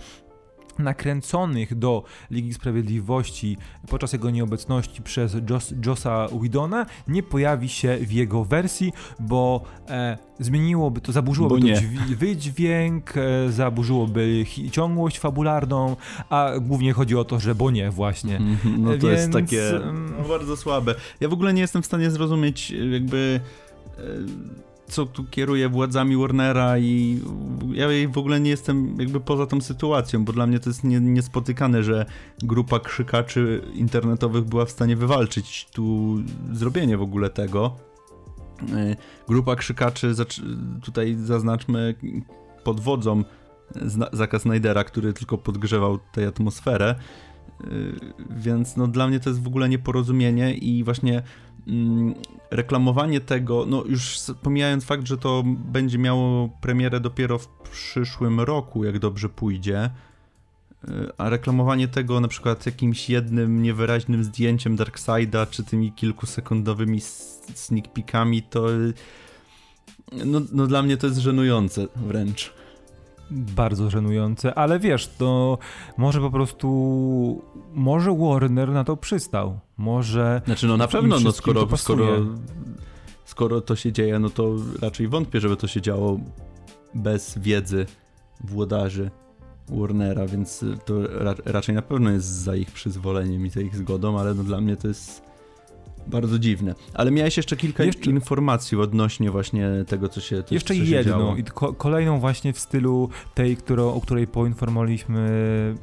[0.79, 8.11] nakręconych do Ligi Sprawiedliwości podczas jego nieobecności przez Joss, Jossa Whedona nie pojawi się w
[8.11, 11.81] jego wersji, bo e, zmieniłoby to, zaburzyłoby to
[12.17, 15.95] wydźwięk, e, zaburzyłoby ciągłość fabularną,
[16.29, 18.37] a głównie chodzi o to, że bo nie właśnie.
[18.37, 19.71] Mm -hmm, no to Więc, jest takie
[20.17, 20.95] no, bardzo słabe.
[21.19, 23.39] Ja w ogóle nie jestem w stanie zrozumieć jakby
[23.97, 24.01] e,
[24.89, 27.21] co tu kieruje władzami Warnera i
[27.73, 30.99] ja w ogóle nie jestem jakby poza tą sytuacją, bo dla mnie to jest nie,
[30.99, 32.06] niespotykane, że
[32.43, 36.15] grupa krzykaczy internetowych była w stanie wywalczyć tu
[36.52, 37.75] zrobienie w ogóle tego.
[38.75, 38.95] E,
[39.28, 40.13] grupa krzykaczy,
[40.84, 41.95] tutaj zaznaczmy,
[42.63, 43.23] pod wodzą
[44.13, 46.95] Zaka Snydera, który tylko podgrzewał tę atmosferę,
[47.62, 47.65] e,
[48.30, 51.23] więc no dla mnie to jest w ogóle nieporozumienie i właśnie
[52.51, 58.83] reklamowanie tego, no już pomijając fakt, że to będzie miało premierę dopiero w przyszłym roku,
[58.83, 59.89] jak dobrze pójdzie,
[60.83, 67.01] y, a reklamowanie tego na przykład jakimś jednym niewyraźnym zdjęciem Darkseida, czy tymi kilkusekundowymi
[67.53, 68.67] sneak peekami, to
[70.25, 72.53] no, no dla mnie to jest żenujące wręcz
[73.31, 75.57] bardzo żenujące, ale wiesz, to
[75.97, 77.41] może po prostu,
[77.73, 80.41] może Warner na to przystał, może...
[80.45, 82.07] Znaczy no na pewno, no skoro, skoro,
[83.25, 86.19] skoro to się dzieje, no to raczej wątpię, żeby to się działo
[86.95, 87.85] bez wiedzy
[88.43, 89.11] włodarzy
[89.69, 90.93] Warnera, więc to
[91.45, 94.77] raczej na pewno jest za ich przyzwoleniem i za ich zgodą, ale no dla mnie
[94.77, 95.28] to jest
[96.09, 96.75] bardzo dziwne.
[96.93, 98.09] Ale miałeś jeszcze kilka jeszcze...
[98.09, 102.59] informacji odnośnie właśnie tego, co się co, Jeszcze co jedną i ko kolejną właśnie w
[102.59, 105.29] stylu tej, którą, o której poinformowaliśmy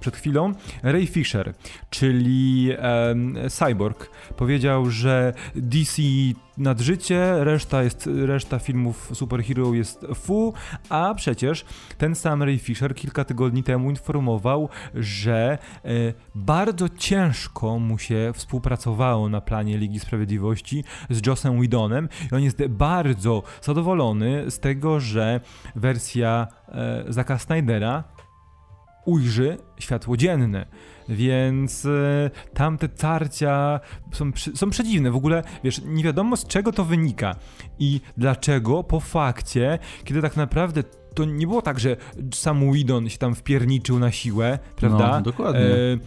[0.00, 0.54] przed chwilą.
[0.82, 1.54] Ray Fisher,
[1.90, 2.70] czyli
[3.08, 6.02] um, Cyborg, powiedział, że DC
[6.58, 10.54] nad życie, reszta, jest, reszta filmów superhero jest fu,
[10.88, 11.64] a przecież
[11.98, 15.88] ten sam Ray Fisher kilka tygodni temu informował, że e,
[16.34, 22.66] bardzo ciężko mu się współpracowało na planie Ligi Sprawiedliwości z Jossem Whedonem i on jest
[22.66, 25.40] bardzo zadowolony z tego, że
[25.76, 28.04] wersja e, Zaka Snydera
[29.06, 30.66] ujrzy światło dzienne.
[31.08, 33.80] Więc y, tamte tarcia
[34.12, 35.10] są, są przedziwne.
[35.10, 37.36] W ogóle, wiesz, nie wiadomo z czego to wynika
[37.78, 40.82] i dlaczego po fakcie, kiedy tak naprawdę
[41.14, 41.96] to nie było tak, że
[42.34, 45.10] sam Widon się tam wpierniczył na siłę, prawda?
[45.10, 45.60] No, dokładnie.
[45.60, 45.98] E,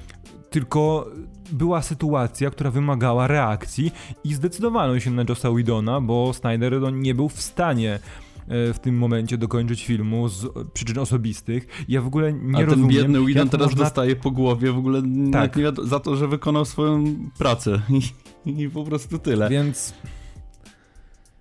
[0.50, 1.08] tylko
[1.52, 3.92] była sytuacja, która wymagała reakcji
[4.24, 8.80] i zdecydowano się na Jossa Widona, bo Snyder no, nie był w stanie E, w
[8.82, 11.68] tym momencie dokończyć filmu z przyczyn osobistych.
[11.88, 12.90] Ja w ogóle nie A rozumiem.
[12.90, 13.84] ten biedny Whedon teraz można...
[13.84, 15.56] dostaje po głowie w ogóle tak.
[15.84, 17.04] za to, że wykonał swoją
[17.38, 17.82] pracę.
[18.46, 19.50] I, I po prostu tyle.
[19.50, 19.94] Więc...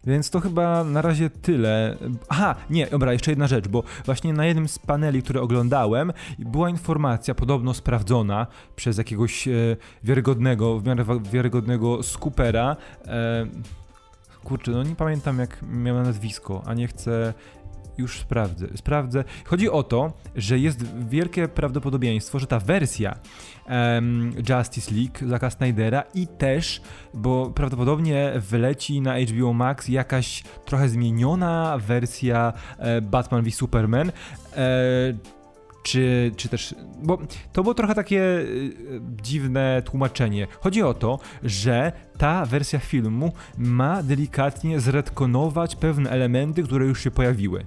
[0.07, 1.97] Więc to chyba na razie tyle.
[2.29, 6.71] Aha, nie, dobra, jeszcze jedna rzecz, bo właśnie na jednym z paneli, które oglądałem, była
[6.71, 9.53] informacja podobno sprawdzona przez jakiegoś e,
[10.05, 12.77] wiarygodnego, w miarę wiarygodnego skupera.
[13.07, 13.47] E,
[14.48, 17.34] kurczę, no nie pamiętam jak miałem nazwisko, a nie chcę
[17.98, 18.66] już sprawdzę.
[18.76, 19.24] Sprawdzę.
[19.44, 23.18] Chodzi o to, że jest wielkie prawdopodobieństwo, że ta wersja
[23.68, 26.82] um, Justice League Zaka Snydera i też,
[27.14, 34.12] bo prawdopodobnie wyleci na HBO Max jakaś trochę zmieniona wersja e, Batman v Superman.
[34.56, 35.38] E,
[35.82, 36.74] czy, czy też.
[37.02, 37.18] Bo
[37.52, 38.72] to było trochę takie y,
[39.22, 40.46] dziwne tłumaczenie.
[40.60, 47.10] Chodzi o to, że ta wersja filmu ma delikatnie zretkonować pewne elementy, które już się
[47.10, 47.66] pojawiły.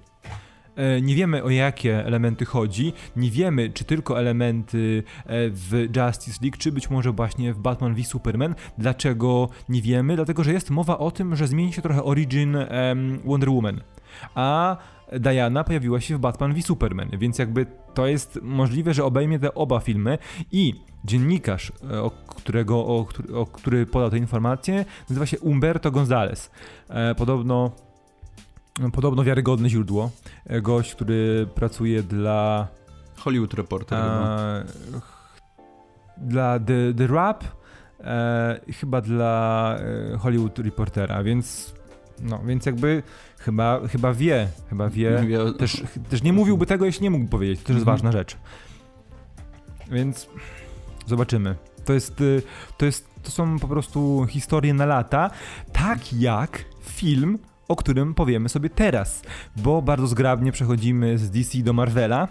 [0.75, 6.39] E, nie wiemy o jakie elementy chodzi, nie wiemy czy tylko elementy e, w Justice
[6.41, 8.55] League, czy być może właśnie w Batman v Superman.
[8.77, 10.15] Dlaczego nie wiemy?
[10.15, 12.57] Dlatego, że jest mowa o tym, że zmieni się trochę origin
[13.25, 13.81] Wonder Woman.
[14.35, 14.77] A
[15.19, 19.53] Diana pojawiła się w Batman v Superman, więc jakby to jest możliwe, że obejmie te
[19.53, 20.17] oba filmy
[20.51, 20.73] i
[21.05, 26.51] dziennikarz, e, o którego, o, o, który podał te informacje, nazywa się Umberto Gonzalez.
[26.89, 27.71] E, podobno,
[28.93, 30.11] podobno wiarygodne źródło.
[30.45, 32.67] E, gość, który pracuje dla...
[33.17, 33.99] Hollywood Reporter.
[33.99, 34.63] E,
[36.17, 37.43] dla The, The Rap,
[37.99, 39.77] e, chyba dla
[40.19, 41.73] Hollywood Reportera, więc
[42.21, 43.03] no, więc jakby
[43.45, 45.25] chyba, chyba wie, chyba wie.
[45.59, 47.59] Też, też nie mówiłby tego, jeśli nie mógł powiedzieć.
[47.59, 47.97] To też jest mhm.
[47.97, 48.37] ważna rzecz.
[49.91, 50.29] Więc
[51.05, 51.55] zobaczymy.
[51.85, 52.41] To jest, y,
[52.77, 55.29] to jest, to są po prostu historie na lata,
[55.73, 57.39] tak jak film
[57.71, 59.21] o którym powiemy sobie teraz,
[59.55, 62.27] bo bardzo zgrabnie przechodzimy z DC do Marvela.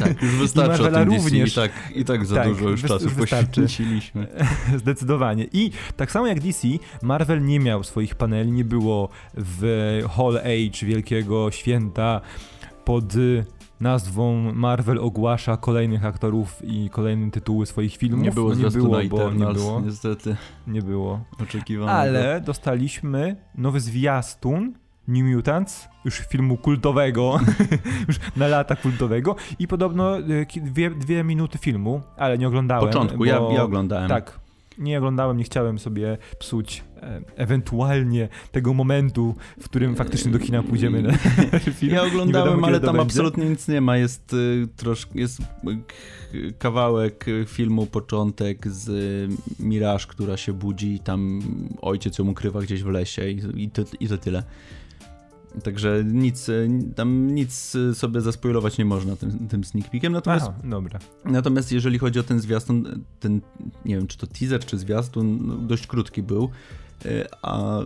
[0.00, 1.52] Tak, już wystarczy I Marvela również.
[1.52, 4.26] I tak, I tak za tak, dużo już czasu poświęciliśmy.
[4.82, 5.46] Zdecydowanie.
[5.52, 6.68] I tak samo jak DC,
[7.02, 12.20] Marvel nie miał swoich paneli, nie było w Hall Age wielkiego święta
[12.84, 13.14] pod
[13.80, 18.24] nazwą Marvel ogłasza kolejnych aktorów i kolejne tytuły swoich filmów.
[18.24, 19.80] Nie było nie było, bo nie było.
[19.80, 20.36] Niestety.
[20.66, 21.20] Nie było.
[21.42, 21.92] Oczekiwane.
[21.92, 24.72] Ale dostaliśmy nowy zwiastun
[25.08, 27.40] New Mutants, już filmu kultowego,
[28.08, 30.22] już na lata kultowego i podobno e,
[30.56, 32.86] dwie, dwie minuty filmu, ale nie oglądałem.
[32.86, 34.08] początku, bo, ja, ja oglądałem.
[34.08, 34.38] Tak,
[34.78, 40.62] nie oglądałem, nie chciałem sobie psuć e, ewentualnie tego momentu, w którym faktycznie do kina
[40.62, 41.12] pójdziemy na
[41.78, 41.94] film.
[41.94, 43.96] Ja oglądałem, wiadomo, ale tam absolutnie nic nie ma.
[43.96, 45.40] Jest y, troszkę jest
[46.34, 51.40] y, kawałek filmu, początek z y, Miraż, która się budzi i tam
[51.82, 54.42] ojciec ją ukrywa gdzieś w lesie i, i, to, i to tyle.
[55.62, 56.50] Także nic,
[56.94, 60.12] tam nic sobie zaspoilować nie można tym, tym sneak peekiem.
[60.12, 60.98] Natomiast, Aha, dobra.
[61.24, 63.40] natomiast jeżeli chodzi o ten zwiastun, ten,
[63.84, 66.50] nie wiem czy to teaser czy zwiastun, no, dość krótki był,
[67.04, 67.78] e, a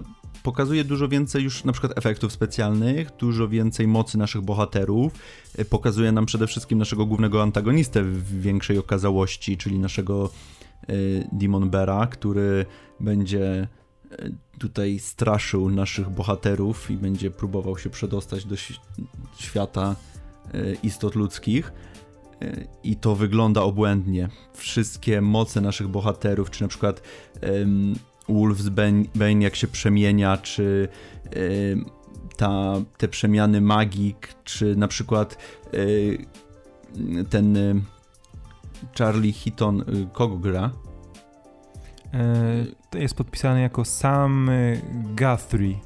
[0.43, 5.13] pokazuje dużo więcej już na przykład efektów specjalnych, dużo więcej mocy naszych bohaterów,
[5.59, 10.31] e, pokazuje nam przede wszystkim naszego głównego antagonistę w większej okazałości, czyli naszego
[10.83, 10.95] e,
[11.33, 12.67] Demon Bera, który
[13.01, 13.69] będzie
[14.59, 18.57] tutaj straszył naszych bohaterów i będzie próbował się przedostać do
[19.39, 19.97] świata
[20.55, 21.73] e, istot ludzkich.
[22.43, 24.29] E, I to wygląda obłędnie.
[24.55, 27.03] Wszystkie moce naszych bohaterów, czy na przykład
[27.43, 27.95] um,
[28.29, 28.69] Wolf's
[29.15, 30.89] Bane, jak się przemienia, czy
[31.71, 31.85] um,
[32.37, 35.39] ta, te przemiany magik, czy na przykład
[35.73, 37.59] um, ten
[38.99, 40.71] Charlie Heaton, kogo gra?
[42.15, 44.51] E, to jest podpisany jako Sam
[45.17, 45.77] Guthrie.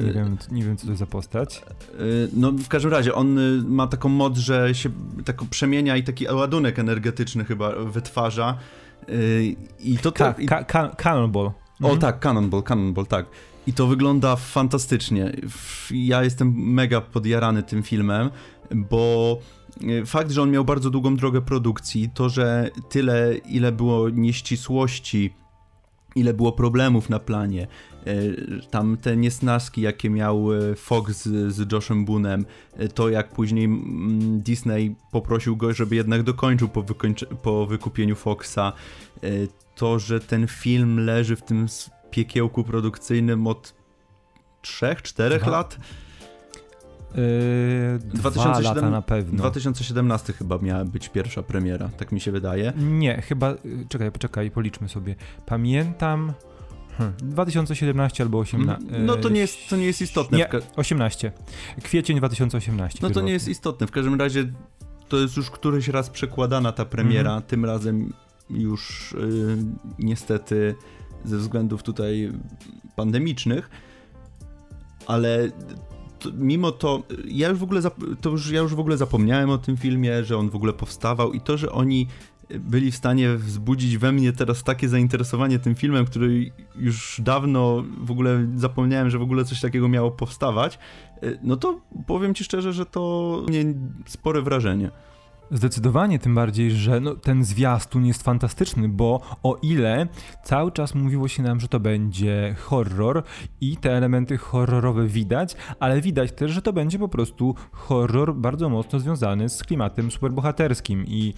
[0.00, 1.62] Nie wiem, nie wiem, co to jest za postać.
[1.94, 2.02] E,
[2.32, 4.90] no, w każdym razie, on y, ma taką moc, że się
[5.24, 8.58] tak przemienia i taki ładunek energetyczny chyba wytwarza.
[9.08, 9.12] E,
[9.80, 10.46] I to tak.
[10.46, 11.46] Ka ka Cannonball.
[11.46, 11.98] O mhm.
[11.98, 13.26] tak, Cannonball, Cannonball, tak.
[13.66, 15.32] I to wygląda fantastycznie.
[15.90, 18.30] Ja jestem mega podjarany tym filmem,
[18.74, 19.38] bo
[20.06, 25.34] fakt, że on miał bardzo długą drogę produkcji, to, że tyle, ile było nieścisłości
[26.14, 27.66] ile było problemów na planie.
[28.06, 28.12] E,
[28.70, 32.46] tam te niesnaski, jakie miał e, Fox z, z Joshem Boonem,
[32.76, 36.84] e, to jak później mm, Disney poprosił go, żeby jednak dokończył po,
[37.42, 38.72] po wykupieniu Foxa,
[39.74, 41.66] to, że ten film leży w tym
[42.10, 43.74] piekiełku produkcyjnym od
[44.62, 45.78] 3-4 lat.
[47.14, 49.38] Yy, 2007, lata na pewno.
[49.38, 52.72] 2017 chyba miała być pierwsza premiera, tak mi się wydaje.
[52.76, 55.14] Nie, chyba, y, czekaj, poczekaj, policzmy sobie.
[55.46, 56.32] Pamiętam...
[56.98, 58.84] Hmm, 2017 albo 18.
[58.98, 60.38] No to nie jest, to nie jest istotne.
[60.38, 61.32] Nie, 18.
[61.82, 62.98] Kwiecień 2018.
[63.02, 63.86] No to nie jest istotne.
[63.86, 64.52] W każdym razie
[65.08, 67.30] to jest już któryś raz przekładana ta premiera.
[67.30, 67.46] Mm -hmm.
[67.46, 68.12] Tym razem
[68.50, 69.56] już y,
[69.98, 70.74] niestety
[71.24, 72.32] ze względów tutaj
[72.96, 73.70] pandemicznych.
[75.06, 75.48] Ale
[76.34, 77.80] mimo to, ja już w ogóle,
[78.20, 81.32] to już, ja już w ogóle zapomniałem o tym filmie, że on w ogóle powstawał
[81.32, 82.06] i to, że oni
[82.50, 88.10] byli w stanie wzbudzić we mnie teraz takie zainteresowanie tym filmem, który już dawno w
[88.10, 90.78] ogóle zapomniałem, że w ogóle coś takiego miało powstawać,
[91.42, 93.64] no to powiem ci szczerze, że to mnie
[94.06, 94.90] spore wrażenie.
[95.54, 100.06] Zdecydowanie, tym bardziej, że no, ten zwiastun jest fantastyczny, bo o ile
[100.44, 103.22] cały czas mówiło się nam, że to będzie horror
[103.60, 108.68] i te elementy horrorowe widać, ale widać też, że to będzie po prostu horror bardzo
[108.68, 111.34] mocno związany z klimatem superbohaterskim i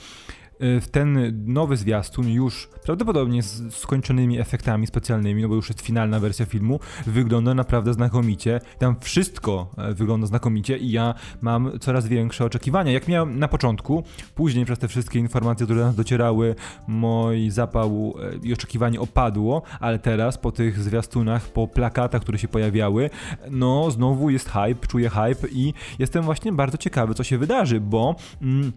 [0.60, 6.20] w ten nowy zwiastun już prawdopodobnie z skończonymi efektami specjalnymi, no bo już jest finalna
[6.20, 8.60] wersja filmu, wygląda naprawdę znakomicie.
[8.78, 12.92] Tam wszystko e, wygląda znakomicie i ja mam coraz większe oczekiwania.
[12.92, 14.04] Jak miałem na początku,
[14.34, 16.54] później przez te wszystkie informacje, które do nas docierały,
[16.86, 22.48] mój zapał e, i oczekiwanie opadło, ale teraz po tych zwiastunach, po plakatach, które się
[22.48, 23.10] pojawiały,
[23.50, 28.16] no znowu jest hype, czuję hype i jestem właśnie bardzo ciekawy, co się wydarzy, bo...
[28.42, 28.72] Mm,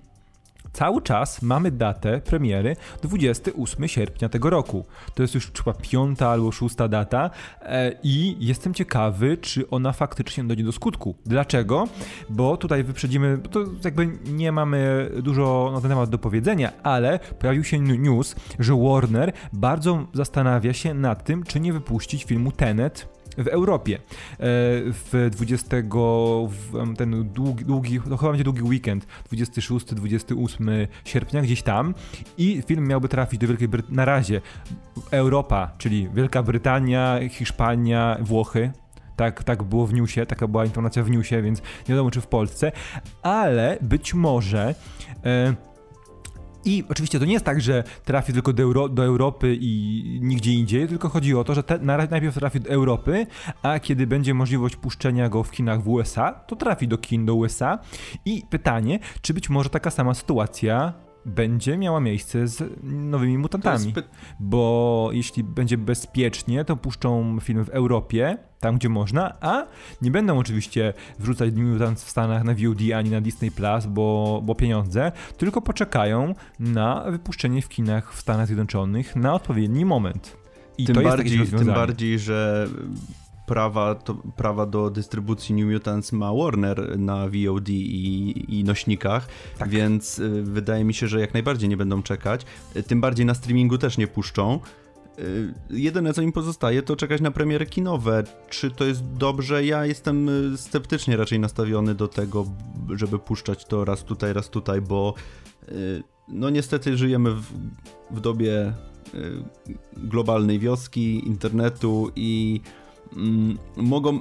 [0.73, 4.85] Cały czas mamy datę premiery 28 sierpnia tego roku.
[5.13, 7.29] To jest już chyba piąta albo szósta data
[7.61, 11.15] e, i jestem ciekawy, czy ona faktycznie dojdzie do skutku.
[11.25, 11.87] Dlaczego?
[12.29, 17.63] Bo tutaj wyprzedzimy, to jakby nie mamy dużo na ten temat do powiedzenia, ale pojawił
[17.63, 23.47] się news, że Warner bardzo zastanawia się nad tym, czy nie wypuścić filmu Tenet w
[23.47, 23.95] Europie.
[23.95, 23.99] E,
[24.39, 25.77] w 20,
[26.47, 31.93] w ten długi, długi, to chyba będzie długi weekend, 26-28 sierpnia, gdzieś tam
[32.37, 34.41] i film miałby trafić do Wielkiej Brytanii, na razie
[35.11, 38.71] Europa, czyli Wielka Brytania, Hiszpania, Włochy,
[39.15, 42.27] tak, tak było w newsie, taka była informacja w newsie, więc nie wiadomo czy w
[42.27, 42.71] Polsce,
[43.23, 44.75] ale być może
[45.25, 45.53] e,
[46.65, 50.53] I oczywiście to nie jest tak, że trafi tylko do, Euro, do Europy i nigdzie
[50.53, 53.27] indziej, tylko chodzi o to, że najpierw trafi do Europy,
[53.61, 57.35] a kiedy będzie możliwość puszczenia go w kinach w USA, to trafi do kin do
[57.35, 57.79] USA.
[58.25, 60.93] I pytanie, czy być może taka sama sytuacja
[61.25, 63.93] będzie miała miejsce z nowymi mutantami.
[64.39, 69.67] Bo jeśli będzie bezpiecznie, to puszczą film w Europie, tam gdzie można, a
[70.01, 74.55] nie będą oczywiście wrzucać Mutants w Stanach na VOD ani na Disney Plus, bo, bo
[74.55, 80.37] pieniądze, tylko poczekają na wypuszczenie w kinach w Stanach Zjednoczonych na odpowiedni moment.
[80.77, 82.67] I tym, bardziej, tym bardziej, że
[83.49, 89.27] prawa, to, prawa do dystrybucji New Mutants ma Warner na VOD i, i nośnikach,
[89.57, 89.69] tak.
[89.69, 92.45] więc y, wydaje mi się, że jak najbardziej nie będą czekać.
[92.75, 94.59] Y, tym bardziej na streamingu też nie puszczą.
[95.19, 98.23] Y, jedyne co im pozostaje to czekać na premiery kinowe.
[98.49, 99.65] Czy to jest dobrze?
[99.65, 102.45] Ja jestem sceptycznie raczej nastawiony do tego,
[102.95, 105.13] żeby puszczać to raz tutaj, raz tutaj, bo
[106.27, 107.45] no niestety żyjemy w,
[108.11, 108.73] w dobie
[109.97, 112.61] globalnej wioski, internetu i
[113.15, 114.19] mm, mogą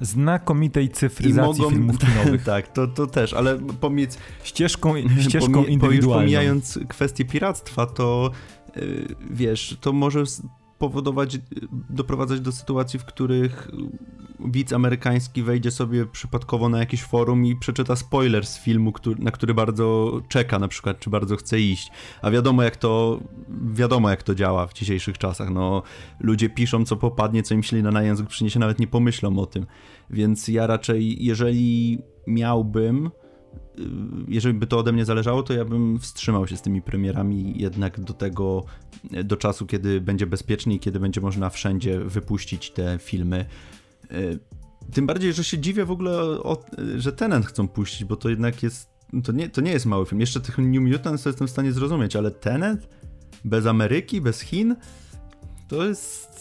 [0.00, 2.42] znakomitej cyfryzacji mogą, filmów kinowych.
[2.52, 4.94] tak, to, to też, ale pomiędzy ścieżką,
[5.28, 6.22] ścieżką indywidualną.
[6.22, 8.30] Pomijając kwestię piractwa, to
[8.76, 10.24] yy, wiesz, to może
[10.82, 11.38] powodować,
[11.90, 13.70] doprowadzać do sytuacji, w których
[14.44, 19.30] widz amerykański wejdzie sobie przypadkowo na jakieś forum i przeczyta spoiler z filmu, który, na
[19.30, 21.90] który bardzo czeka na przykład, czy bardzo chce iść.
[22.22, 23.20] A wiadomo jak to,
[23.72, 25.50] wiadomo jak to działa w dzisiejszych czasach.
[25.50, 25.82] No,
[26.20, 29.66] ludzie piszą co popadnie, co im ślina na język przyniesie, nawet nie pomyślą o tym.
[30.10, 33.21] Więc ja raczej, jeżeli miałbym Y,
[34.28, 38.00] jeżeli by to ode mnie zależało, to ja bym wstrzymał się z tymi premierami jednak
[38.00, 38.64] do tego,
[39.24, 43.44] do czasu, kiedy będzie bezpiecznie i kiedy będzie można wszędzie wypuścić te filmy.
[44.12, 44.38] Y,
[44.92, 46.64] tym bardziej, że się dziwię w ogóle, o,
[46.96, 48.90] że Tenant chcą puścić, bo to jednak jest,
[49.24, 50.20] to nie, to nie jest mały film.
[50.20, 52.88] Jeszcze tych New Mutants jestem w stanie zrozumieć, ale Tenant?
[53.44, 54.76] Bez Ameryki, bez Chin?
[55.68, 56.31] To jest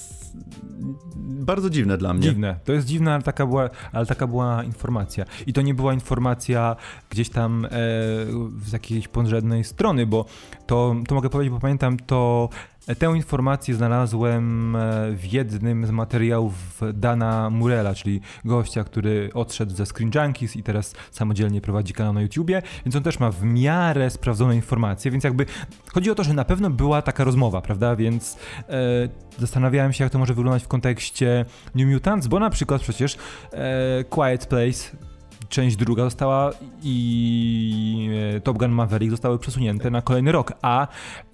[1.42, 2.24] bardzo dziwne dla mnie.
[2.24, 2.60] Dziwne.
[2.66, 5.26] To jest dziwne, ale taka była, ale taka była informacja.
[5.48, 6.76] I to nie była informacja
[7.10, 7.70] gdzieś tam e,
[8.66, 10.26] z jakiejś podrzędnej strony, bo
[10.68, 12.50] to, to mogę powiedzieć, bo pamiętam to
[13.00, 19.86] Tę informację znalazłem e, w jednym z materiałów Dana Murela, czyli gościa, który odszedł ze
[19.86, 24.10] Screen Junkies i teraz samodzielnie prowadzi kanał na YouTubie, więc on też ma w miarę
[24.10, 25.46] sprawdzone informacje, więc jakby
[25.94, 28.38] chodzi o to, że na pewno była taka rozmowa, prawda, więc
[28.70, 33.18] e, zastanawiałem się, jak to może wyglądać w kontekście New Mutants, bo na przykład przecież
[33.54, 35.11] e, Quiet Place
[35.52, 36.52] część druga została
[36.84, 40.88] i e, Top Gun Maverick zostały przesunięte na kolejny rok, a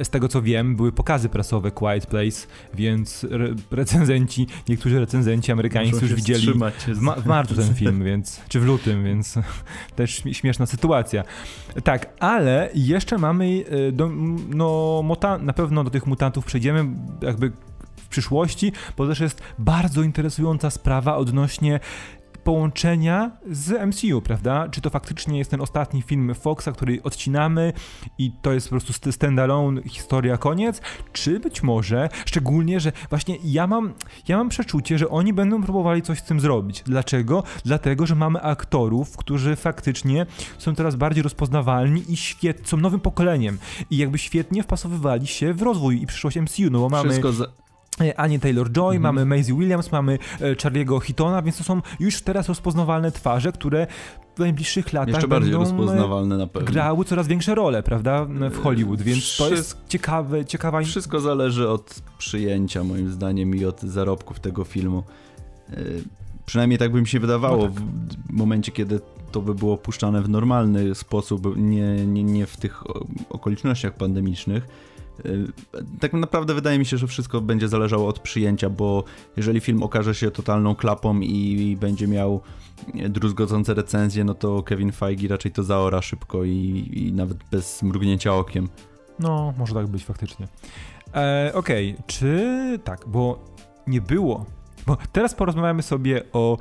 [0.03, 6.01] z tego co wiem, były pokazy prasowe Quiet Place, więc re recenzenci, niektórzy recenzenci amerykańscy
[6.01, 9.35] już widzieli w, ma w, marcu ten film, więc, czy w lutym, więc
[9.95, 11.23] też śmieszna sytuacja.
[11.83, 14.09] Tak, ale jeszcze mamy, e, do,
[14.49, 15.03] no,
[15.39, 16.85] na pewno do tych mutantów przejdziemy
[17.21, 17.51] jakby
[18.07, 21.79] w przyszłości, bo też jest bardzo interesująca sprawa odnośnie
[22.47, 24.69] połączenia z MCU, prawda?
[24.69, 27.73] Czy to faktycznie jest ten ostatni film Foxa, który odcinamy
[28.17, 30.81] i to jest po prostu standalone historia, koniec?
[31.13, 33.93] Czy być może, szczególnie, że właśnie ja mam,
[34.27, 36.83] ja mam przeczucie, że oni będą próbowali coś z tym zrobić.
[36.85, 37.43] Dlaczego?
[37.65, 40.25] Dlatego, że mamy aktorów, którzy faktycznie
[40.57, 43.57] są teraz bardziej rozpoznawalni i świet, są nowym pokoleniem
[43.89, 47.09] i jakby świetnie wpasowywali się w rozwój i przyszłość MCU, no bo mamy...
[47.09, 47.66] Wszystko za
[48.01, 49.01] E, Anię Taylor-Joy, mm.
[49.01, 53.87] mamy Maisie Williams, mamy e, Charlie'ego Hitona, więc to są już teraz rozpoznawalne twarze, które
[54.35, 56.71] w najbliższych latach Jeszcze bardziej będą e, rozpoznawalne na pewno.
[56.71, 60.81] grały coraz większe role, prawda, w Hollywood, więc Wszystko, to jest ciekawe, ciekawa...
[60.81, 65.03] Wszystko zależy od przyjęcia, moim zdaniem, i od zarobków tego filmu.
[66.45, 67.83] Przynajmniej tak by mi się wydawało no tak.
[68.29, 68.99] w momencie, kiedy
[69.31, 72.83] to by było puszczane w normalny sposób, nie, nie, nie w tych
[73.29, 74.67] okolicznościach pandemicznych
[75.99, 79.03] tak naprawdę wydaje mi się, że wszystko będzie zależało od przyjęcia, bo
[79.37, 82.41] jeżeli film okaże się totalną klapą i będzie miał
[83.09, 88.35] druzgocące recenzje, no to Kevin Feige raczej to zaora szybko i, i nawet bez mrugnięcia
[88.35, 88.69] okiem.
[89.19, 90.47] No, może tak być faktycznie.
[91.15, 92.03] E, Okej, okay.
[92.07, 93.45] czy tak, bo
[93.87, 94.45] nie było,
[94.85, 96.57] bo teraz porozmawiamy sobie o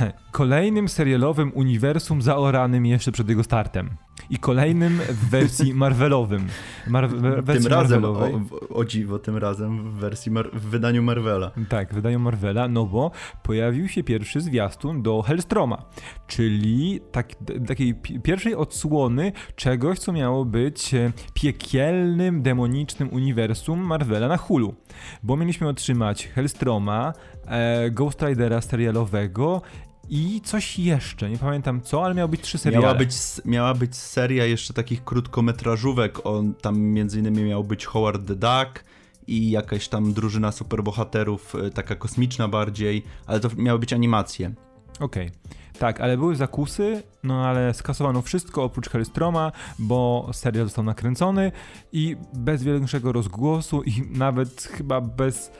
[0.32, 3.90] kolejnym serialowym uniwersum zaoranym jeszcze przed jego startem
[4.30, 6.46] i kolejnym w wersji Marvelowym.
[6.86, 8.30] Mar wersji tym razem, o,
[8.70, 11.50] o, dziwo, tym razem w wersji w wydaniu Marvela.
[11.68, 13.10] Tak, w wydaniu Marvela, no bo
[13.42, 15.82] pojawił się pierwszy zwiastun do Hellstroma,
[16.26, 17.28] czyli tak,
[17.66, 24.74] takiej pierwszej odsłony czegoś, co miało być e, piekielnym, demonicznym uniwersum Marvela na Hulu.
[25.22, 27.12] Bo mieliśmy otrzymać Hellstroma,
[27.46, 29.62] e, Ghost Ridera serialowego
[30.10, 32.82] i coś jeszcze, nie pamiętam co, ale miało być trzy seriale.
[32.82, 38.26] Miała być, miała być seria jeszcze takich krótkometrażówek, on tam między innymi miał być Howard
[38.26, 38.84] the Duck
[39.26, 44.54] i jakaś tam drużyna superbohaterów, e, taka kosmiczna bardziej, ale to miały być animacje.
[45.00, 45.26] Okej.
[45.26, 45.56] Okay.
[45.78, 51.52] Tak, ale były zakusy, no ale skasowano wszystko oprócz Hellstroma, bo serial został nakręcony
[51.92, 55.52] i bez większego rozgłosu i nawet chyba bez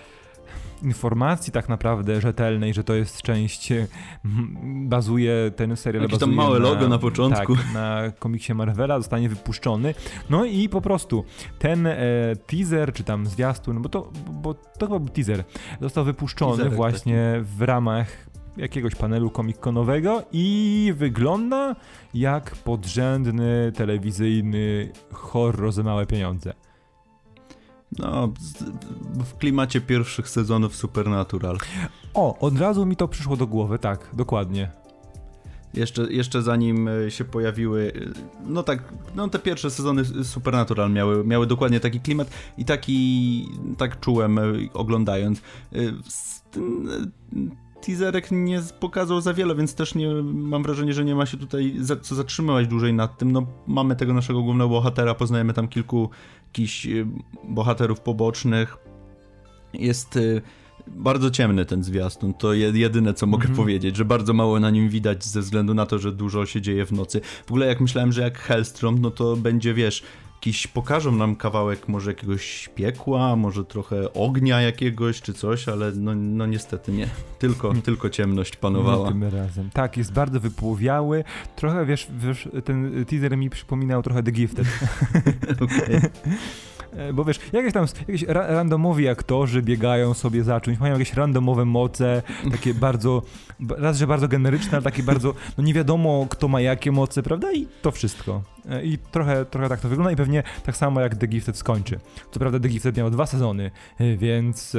[0.83, 3.73] informacji tak naprawdę rzetelnej, że to jest część,
[4.65, 7.57] bazuje ten serial Jakieś tam małe na, logo na początku.
[7.57, 9.95] Tak, na komiksie Marvela zostanie wypuszczony.
[10.31, 11.25] No i po prostu
[11.59, 11.97] ten e,
[12.47, 15.45] teaser, czy tam zwiastun, bo to, bo to chyba był teaser,
[15.81, 17.57] został wypuszczony Teaserek właśnie taki.
[17.59, 18.27] w ramach
[18.57, 21.77] jakiegoś panelu komikkonowego i wygląda
[22.15, 26.53] jak podrzędny telewizyjny horror za małe pieniądze.
[27.99, 28.33] No,
[29.25, 31.59] w klimacie pierwszych sezonów Supernatural.
[32.15, 34.71] O, od razu mi to przyszło do głowy, tak, dokładnie.
[35.75, 41.25] Jeszcze, jeszcze zanim e, się pojawiły, e, no tak, no te pierwsze sezony Supernatural miały,
[41.25, 44.43] miały dokładnie taki klimat i taki, tak czułem e,
[44.75, 45.41] oglądając
[47.87, 51.75] teaserek nie pokazał za wiele, więc też nie mam wrażenie, że nie ma się tutaj
[51.81, 53.33] za, co zatrzymywać dłużej nad tym.
[53.33, 56.11] No, mamy tego naszego głównego bohatera, poznajemy tam kilku
[56.47, 57.07] jakichś y,
[57.45, 58.77] bohaterów pobocznych.
[59.75, 60.43] Jest y,
[60.87, 63.61] bardzo ciemny ten zwiastun, to jedyne co mogę mm -hmm.
[63.61, 66.87] powiedzieć, że bardzo mało na nim widać ze względu na to, że dużo się dzieje
[66.87, 67.21] w nocy.
[67.47, 70.03] W ogóle jak myślałem, że jak Hellstrom, no to będzie, wiesz,
[70.47, 76.15] jakiś, pokażą nam kawałek może jakiegoś piekła, może trochę ognia jakiegoś czy coś, ale no,
[76.15, 77.09] no niestety nie.
[77.39, 79.09] Tylko, tylko ciemność panowała.
[79.09, 79.71] tym razem.
[79.73, 81.25] Tak, jest bardzo wypłowiały.
[81.57, 84.67] Trochę, wiesz, wiesz, ten teaser mi przypominał trochę The Gifted.
[85.65, 86.11] okay.
[86.93, 91.15] E, bo wiesz, jakieś tam jakieś ra randomowi aktorzy biegają sobie za czymś, mają jakieś
[91.15, 93.23] randomowe moce, takie bardzo,
[93.69, 97.53] raz, że bardzo generyczne, ale takie bardzo, no nie wiadomo kto ma jakie moce, prawda?
[97.53, 98.43] I to wszystko.
[98.69, 102.01] E, I trochę, trochę tak to wygląda i pewnie tak samo jak The Gifted skończy.
[102.31, 104.77] Co prawda The Gifted miał dwa sezony, e, więc...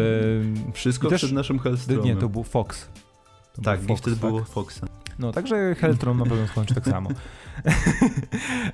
[0.73, 2.05] Wszystko też, przed naszym Hellstromem.
[2.05, 2.89] Nie, to był Fox.
[3.53, 4.29] To tak, był Fox, Gifted tak.
[4.31, 4.81] było Foxa.
[5.19, 7.09] No, także Heltron na pewno skończy tak samo.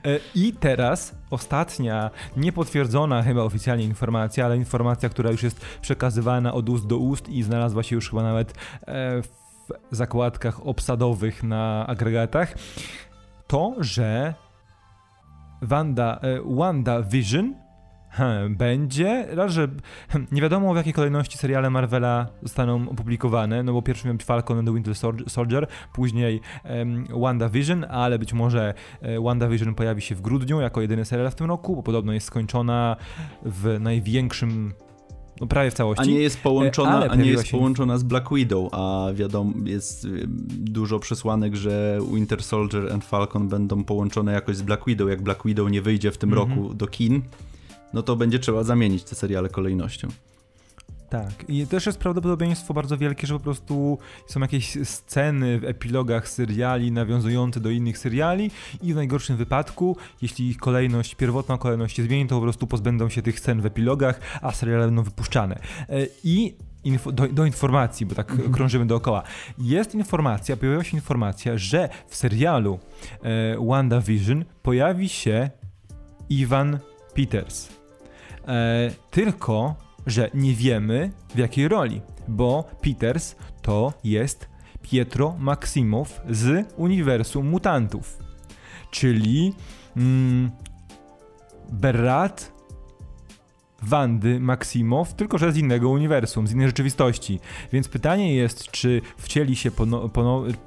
[0.06, 6.70] E, I teraz ostatnia, niepotwierdzona chyba oficjalnie informacja, ale informacja, która już jest przekazywana od
[6.70, 8.54] ust do ust i znalazła się już chyba nawet e,
[9.22, 9.28] w
[9.92, 12.56] zakładkach obsadowych na agregatach,
[13.48, 14.34] to, że
[15.62, 17.63] Wanda, e, Wanda Vision
[18.50, 19.28] będzie.
[19.30, 19.68] Raz, że
[20.32, 24.58] nie wiadomo w jakiej kolejności seriale Marvela zostaną opublikowane, no bo pierwszy miał być Falcon
[24.58, 24.96] and the Winter
[25.28, 31.06] Soldier, później um, WandaVision, ale być może um, WandaVision pojawi się w grudniu jako jedyny
[31.06, 32.96] serial w tym roku, bo podobno jest skończona
[33.46, 34.74] w największym
[35.42, 36.04] no prawie w całości.
[36.04, 37.58] A nie jest połączona, a nie jest się...
[37.58, 40.08] połączona z Black Widow, a wiadomo, jest
[40.50, 45.10] dużo przesłanek, że Winter Soldier and Falcon będą połączone jakoś z Black Widow.
[45.10, 46.56] Jak Black Widow nie wyjdzie w tym mm -hmm.
[46.56, 47.22] roku do kin,
[47.94, 50.08] no to będzie trzeba zamienić te seriale kolejnością.
[51.14, 56.30] Tak, i też jest prawdopodobieństwo bardzo wielkie, że po prostu są jakieś sceny w epilogach
[56.30, 62.04] seriali nawiązujące do innych seriali i w najgorszym wypadku, jeśli ich kolejność, pierwotna kolejność się
[62.04, 65.60] zmieni, to po prostu pozbędą się tych scen w epilogach, a seriale będą wypuszczane.
[65.90, 68.54] E, I Info, do, do, informacji, bo tak mm -hmm.
[68.54, 69.24] krążymy dookoła.
[69.58, 72.80] Jest informacja, pojawiła się informacja, że w serialu
[73.24, 75.50] e, WandaVision pojawi się
[76.30, 76.80] Ivan
[77.16, 77.83] Peters.
[78.48, 79.76] E, tylko,
[80.08, 84.50] że nie wiemy w jakiej roli, bo Peters to jest
[84.82, 88.20] Pietro Maksimow z uniwersum mutantów,
[88.92, 89.54] czyli
[89.98, 90.52] mm,
[93.84, 97.40] Wandy Maksimow, tylko że z innego uniwersum, z innej rzeczywistości.
[97.72, 99.72] Więc pytanie jest, czy wcieli się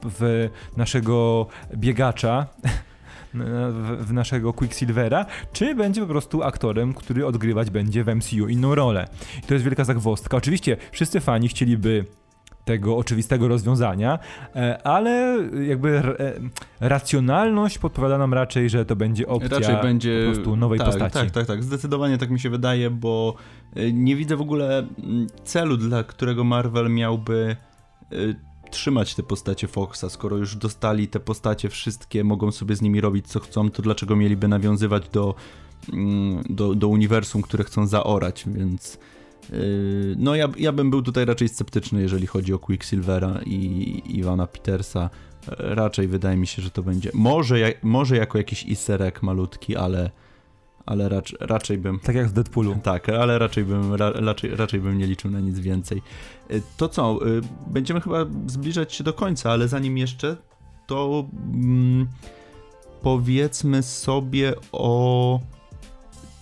[0.03, 1.47] w naszego
[1.77, 2.47] biegacza
[3.45, 8.75] w, w naszego Quicksilvera, czy będzie po prostu aktorem, który odgrywać będzie w MCU inną
[8.75, 9.09] rolę.
[9.39, 10.37] I to jest wielka zagwozdka.
[10.37, 12.05] Oczywiście wszyscy fani chcieliby
[12.67, 14.19] tego oczywistego rozwiązania,
[14.57, 16.33] e, ale jakby e,
[16.81, 21.15] racjonalność podpowiada nam raczej, że to będzie opcja raczej będzie, po prostu nowej tak, postaci.
[21.15, 21.65] Tak, tak, tak.
[21.65, 23.35] Zdecydowanie tak mi się wydaje, bo
[23.77, 27.57] e, nie widzę w ogóle mm, celu, dla którego Marvel miałby
[28.71, 33.27] trzymać te postacie Foxa, skoro już dostali te postacie wszystkie, mogą sobie z nimi robić
[33.27, 35.35] co chcą, to dlaczego mieliby nawiązywać do,
[35.93, 38.99] mm, do, do uniwersum, które chcą zaorać, więc
[39.51, 39.59] yy,
[40.19, 45.11] no ja, ja bym był tutaj raczej sceptyczny, jeżeli chodzi o Quicksilvera i Iwana Petersa.
[45.59, 50.11] Raczej wydaje mi się, że to będzie może, może jako jakiś egg malutki, ale
[50.87, 51.99] ale rac raczej bym...
[51.99, 52.77] Tak jak w Deadpoolu.
[52.83, 56.03] Tak, ale raczej bym, ra raczej, raczej bym nie liczył na nic więcej.
[56.51, 60.37] Y, to co, y, będziemy chyba zbliżać się do końca, ale zanim jeszcze,
[60.87, 62.07] to mm,
[63.03, 65.41] powiedzmy sobie o...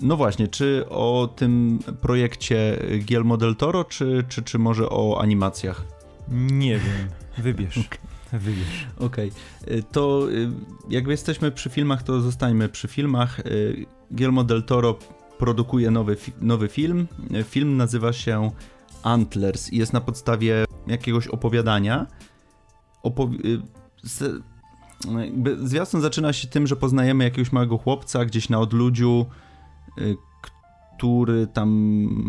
[0.00, 5.84] No właśnie, czy o tym projekcie Guillermo del Toro, czy, czy, czy może o animacjach?
[6.28, 7.78] Nie wiem, wybierz.
[7.78, 7.98] Okay.
[8.40, 8.86] Wybierz.
[8.98, 9.32] Okej,
[9.66, 9.82] okay.
[9.92, 10.28] to
[10.90, 13.40] jak jesteśmy przy filmach, to zostańmy przy filmach.
[14.10, 14.98] Guillermo del Toro
[15.38, 17.08] produkuje nowy, nowy film.
[17.44, 18.50] Film nazywa się
[19.02, 22.06] Antlers i jest na podstawie jakiegoś opowiadania.
[23.02, 23.38] Opowi
[24.02, 24.42] z,
[25.62, 29.26] zwiastun zaczyna się tym, że poznajemy jakiegoś małego chłopca gdzieś na odludziu,
[29.98, 30.16] y,
[30.96, 31.68] który tam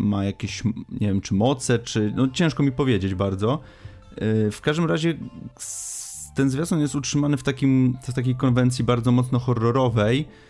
[0.10, 2.14] ma jakieś, nie wiem, czy moce, czy.
[2.16, 3.60] No ciężko mi powiedzieć bardzo.
[4.22, 5.18] Y, w każdym razie
[6.36, 10.45] ten zwiastun jest utrzymany w, takim, w takiej konwencji bardzo mocno horrorowej Y,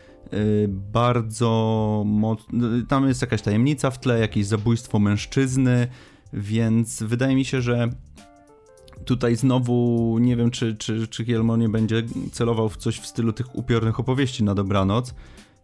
[0.67, 2.67] bardzo mocno.
[2.88, 5.88] Tam jest jakaś tajemnica w tle, jakieś zabójstwo mężczyzny,
[6.34, 7.89] więc wydaje mi się, że
[9.05, 11.26] tutaj znowu nie wiem, czy, czy, czy
[11.57, 15.13] nie będzie celował w coś w stylu tych upiornych opowieści na dobranoc.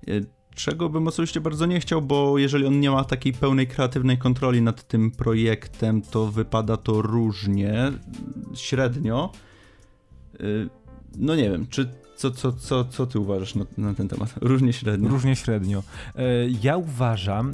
[0.08, 4.18] Y, czego bym osobiście bardzo nie chciał, bo jeżeli on nie ma takiej pełnej kreatywnej
[4.18, 7.92] kontroli nad tym projektem, to wypada to różnie,
[8.56, 9.32] średnio.
[10.42, 10.70] Y,
[11.18, 11.92] no nie wiem, czy
[12.22, 14.34] co, co, co, co ty uważasz na, na ten temat?
[14.42, 15.10] Różnie średnio.
[15.10, 15.84] Różnie średnio.
[16.16, 16.24] E,
[16.64, 17.54] ja uważam,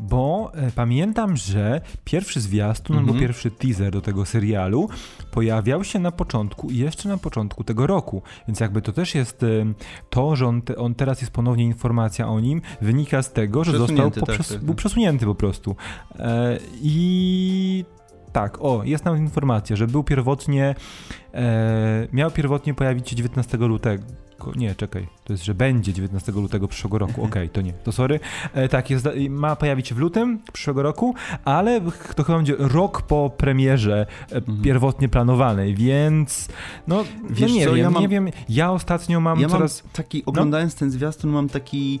[0.00, 3.20] bo e, pamiętam, że pierwszy zwiastun albo mhm.
[3.20, 4.88] pierwszy teaser do tego serialu
[5.30, 8.22] pojawiał się na początku, jeszcze na początku tego roku.
[8.48, 9.46] Więc jakby to też jest e,
[10.10, 13.78] to, że on, te, on teraz jest ponownie informacja o nim, wynika z tego, że
[13.78, 15.76] został poprzes, tak, tak, był przesunięty po prostu.
[16.82, 17.84] I
[18.36, 20.74] tak, o, jest nam informacja, że był pierwotnie,
[21.34, 24.04] e, miał pierwotnie pojawić się 19 lutego.
[24.56, 27.12] Nie, czekaj, to jest, że będzie 19 lutego przyszłego roku.
[27.12, 28.20] Okej, okay, to nie, to sorry.
[28.52, 31.14] E, tak, jest, ma pojawić się w lutym przyszłego roku,
[31.44, 31.80] ale
[32.16, 34.62] to chyba będzie rok po premierze e, mhm.
[34.62, 36.48] pierwotnie planowanej, więc
[36.86, 38.28] no, no Wiesz no nie co, wiem, ja mam, nie wiem.
[38.48, 39.84] Ja ostatnio mam ja coraz...
[39.84, 40.78] Mam taki, oglądając no?
[40.78, 42.00] ten zwiastun, mam taki...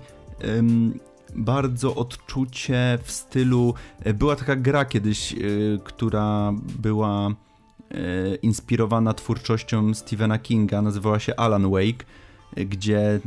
[0.56, 0.98] Um,
[1.36, 3.74] bardzo odczucie w stylu.
[4.00, 5.36] E, była taka gra kiedyś, e,
[5.84, 7.32] która była e,
[8.34, 12.04] inspirowana twórczością Stephena Kinga, nazywała się Alan Wake,
[12.56, 13.20] gdzie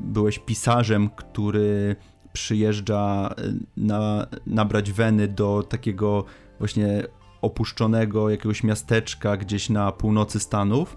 [0.00, 1.96] byłeś pisarzem, który
[2.32, 3.34] przyjeżdża
[3.76, 6.24] na, nabrać weny do takiego
[6.58, 7.04] właśnie
[7.42, 10.96] opuszczonego jakiegoś miasteczka gdzieś na północy Stanów.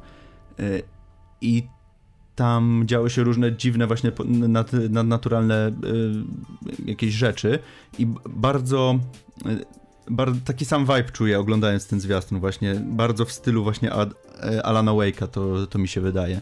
[1.41, 1.67] I
[2.35, 4.11] tam działy się różne dziwne właśnie
[4.89, 5.71] nadnaturalne y,
[6.85, 7.59] jakieś rzeczy
[7.99, 8.99] i bardzo,
[9.45, 9.65] y,
[10.09, 14.63] bardzo taki sam vibe czuję oglądając ten zwiastun właśnie, bardzo w stylu właśnie Ad, y,
[14.63, 16.41] Alana Wake'a to, to mi się wydaje.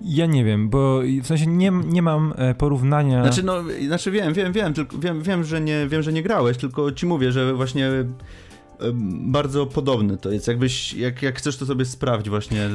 [0.00, 3.22] Ja nie wiem, bo w sensie nie, nie mam e, porównania.
[3.22, 3.54] Znaczy, no,
[3.86, 7.06] znaczy wiem, wiem, wiem, tylko wiem, wiem, że nie, wiem, że nie grałeś, tylko ci
[7.06, 7.90] mówię, że właśnie
[9.20, 10.48] bardzo podobny to jest.
[10.48, 12.68] Jakbyś, jak, jak chcesz to sobie sprawdź właśnie,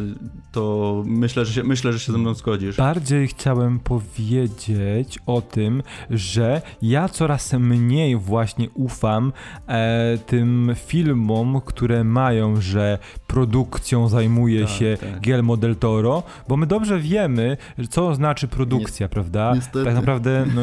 [0.51, 2.77] to myślę, że się, myślę, że się ze mną zgodzisz.
[2.77, 9.33] Bardziej chciałem powiedzieć o tym, że ja coraz mniej właśnie ufam
[9.67, 15.21] e, tym filmom, które mają, że produkcją zajmuje tak, się tak.
[15.21, 17.57] Guillermo del Toro, bo my dobrze wiemy,
[17.89, 19.51] co znaczy produkcja, Nie, prawda?
[19.55, 19.85] Niestety.
[19.85, 20.61] Tak naprawdę, no,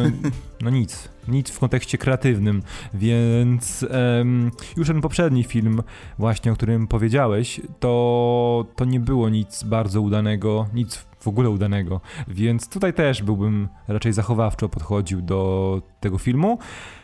[0.60, 2.62] no nic nic w kontekście kreatywnym,
[2.94, 3.86] więc
[4.18, 5.82] um, już ten poprzedni film
[6.18, 12.00] właśnie, o którym powiedziałeś, to, to nie było nic bardzo udanego, nic w ogóle udanego,
[12.28, 16.58] więc tutaj też byłbym raczej zachowawczo podchodził do tego filmu.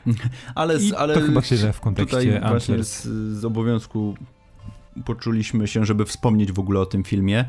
[0.54, 3.02] Ale, I ale to chyba tyle w kontekście tutaj właśnie z,
[3.38, 4.14] z obowiązku
[5.04, 7.44] poczuliśmy się, żeby wspomnieć w ogóle o tym filmie.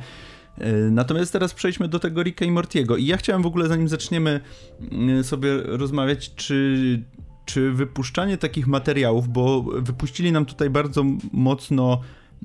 [0.58, 2.98] E, natomiast teraz przejdźmy do tego Ricka i Mortiego.
[2.98, 4.42] I ja chciałem w ogóle, zanim zaczniemy
[4.92, 7.04] mm, sobie rozmawiać, czy,
[7.46, 12.02] czy wypuszczanie takich materiałów, bo wypuścili nam tutaj bardzo mocno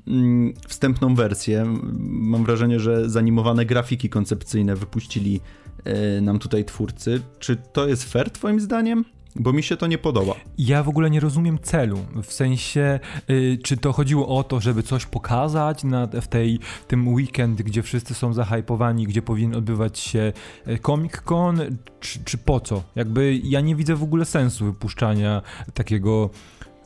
[0.07, 1.65] mm, wstępną wersję.
[1.99, 5.41] Mam wrażenie, że zanimowane grafiki koncepcyjne wypuścili
[5.83, 7.21] e, nam tutaj twórcy.
[7.39, 9.05] Czy to jest fair, Twoim zdaniem?
[9.35, 10.35] Bo mi się to nie podoba.
[10.57, 11.99] Ja w ogóle nie rozumiem celu.
[12.23, 17.07] W sensie, y, czy to chodziło o to, żeby coś pokazać na, w tej, tym
[17.07, 20.33] weekend, gdzie wszyscy są zahypowani, gdzie powinien odbywać się
[20.67, 21.59] y, Comic Con,
[21.99, 22.83] czy, czy po co?
[22.95, 25.41] Jakby ja nie widzę w ogóle sensu wypuszczania
[25.73, 26.29] takiego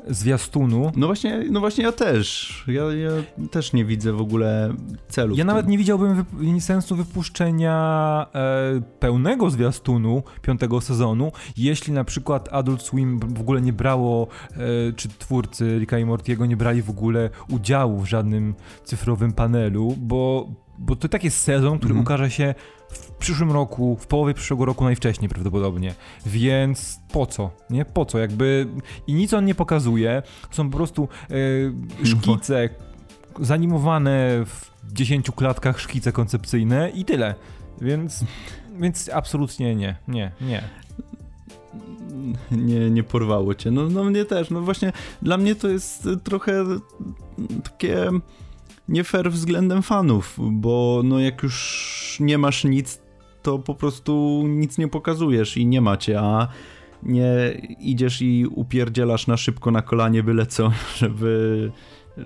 [0.09, 0.91] zwiastunu.
[0.95, 2.63] No właśnie, no właśnie ja też.
[2.67, 3.11] Ja, ja
[3.51, 4.73] też nie widzę w ogóle
[5.09, 5.35] celu.
[5.35, 6.27] Ja nawet nie widziałbym wyp
[6.59, 13.73] sensu wypuszczenia e, pełnego zwiastunu piątego sezonu, jeśli na przykład Adult Swim w ogóle nie
[13.73, 14.57] brało, e,
[14.95, 20.47] czy twórcy Ricka i Mortiego nie brali w ogóle udziału w żadnym cyfrowym panelu, bo
[20.79, 22.01] bo to tak jest sezon, który mhm.
[22.01, 22.55] ukaże się
[23.17, 25.95] w przyszłym roku, w połowie przyszłego roku najwcześniej prawdopodobnie.
[26.25, 27.51] Więc po co?
[27.69, 27.85] Nie?
[27.85, 28.19] Po co?
[28.19, 28.67] Jakby
[29.07, 30.23] i nic on nie pokazuje.
[30.51, 31.07] Są po prostu
[32.03, 32.69] e, szkice
[33.39, 37.35] zanimowane w 10 klatkach szkice koncepcyjne i tyle.
[37.81, 38.23] Więc,
[38.79, 40.63] więc absolutnie nie, nie, nie
[42.51, 43.71] nie, nie porwało cię.
[43.71, 44.49] No, no mnie też.
[44.49, 46.65] No właśnie dla mnie to jest trochę
[47.63, 48.09] takie
[48.89, 52.99] nie fair względem fanów, bo no jak już nie masz nic,
[53.47, 56.47] to po prostu nic nie pokazujesz i nie macie, a
[57.03, 57.27] nie
[57.79, 61.71] idziesz i upierdzielasz na szybko na kolanie byle co, żeby,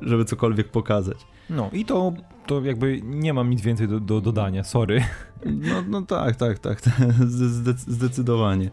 [0.01, 1.17] żeby cokolwiek pokazać.
[1.49, 2.13] No i to,
[2.45, 5.03] to jakby nie mam nic więcej do, do dodania, sorry.
[5.45, 6.81] No, no tak, tak, tak,
[7.87, 8.71] zdecydowanie.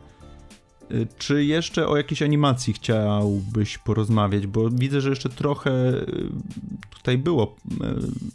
[0.90, 4.46] Y, czy jeszcze o jakiejś animacji chciałbyś porozmawiać?
[4.46, 6.28] Bo widzę, że jeszcze trochę y,
[6.90, 7.76] tutaj było y,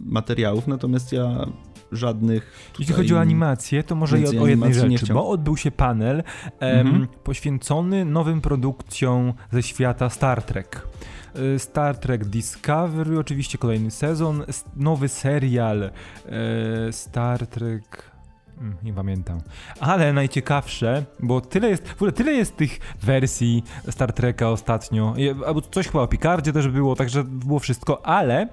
[0.05, 1.47] materiałów, natomiast ja
[1.91, 2.71] żadnych.
[2.79, 6.23] Jeśli chodzi o animację, to może i o, o jednej rzeczy, bo odbył się panel
[6.59, 7.07] mhm.
[7.23, 10.87] poświęcony nowym produkcjom ze świata Star Trek.
[11.57, 14.43] Star Trek Discovery, oczywiście kolejny sezon,
[14.75, 15.91] nowy serial
[16.91, 18.12] Star Trek
[18.83, 19.41] nie pamiętam.
[19.79, 25.13] Ale najciekawsze, bo tyle jest, w ogóle tyle jest tych wersji Star Treka ostatnio,
[25.45, 28.47] albo coś chyba o Picardzie też było, także było wszystko, ale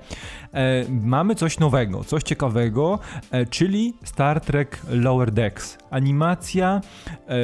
[0.52, 2.98] e, mamy coś nowego, coś ciekawego,
[3.30, 5.78] e, czyli Star Trek Lower Decks.
[5.90, 6.80] Animacja
[7.28, 7.34] e,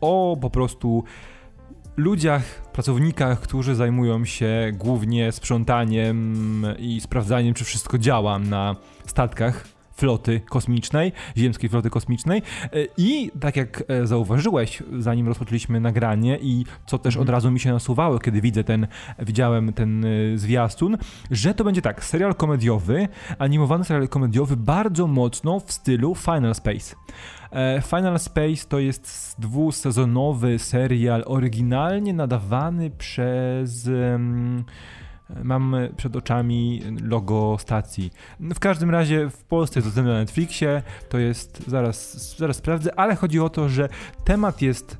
[0.00, 1.04] o po prostu
[1.96, 2.42] ludziach,
[2.72, 8.76] pracownikach, którzy zajmują się głównie sprzątaniem i sprawdzaniem, czy wszystko działa na
[9.06, 12.42] statkach floty kosmicznej, ziemskiej floty kosmicznej.
[12.64, 17.34] E, I tak jak e, zauważyłeś, zanim rozpoczęliśmy nagranie i co też od mhm.
[17.34, 18.86] razu mi się nasuwało, kiedy widzę ten,
[19.18, 20.98] widziałem ten e, zwiastun,
[21.30, 26.96] że to będzie tak, serial komediowy, animowany serial komediowy bardzo mocno w stylu Final Space.
[27.82, 33.86] Final Space to jest dwusezonowy serial oryginalnie nadawany przez...
[33.86, 34.64] Um,
[35.44, 38.10] mam przed oczami logo stacji.
[38.40, 43.16] W każdym razie w Polsce jest dostępne na Netflixie, to jest, zaraz, zaraz sprawdzę, ale
[43.16, 43.88] chodzi o to, że
[44.24, 44.98] temat jest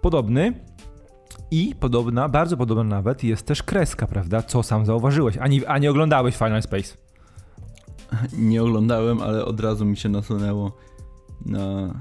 [0.00, 0.54] podobny,
[1.50, 4.42] i podobna, bardzo podobna nawet jest też kreska, prawda?
[4.42, 6.96] Co sam zauważyłeś, a nie, a nie oglądałeś Final Space.
[8.32, 10.76] Nie oglądałem, ale od razu mi się nasunęło
[11.46, 11.94] na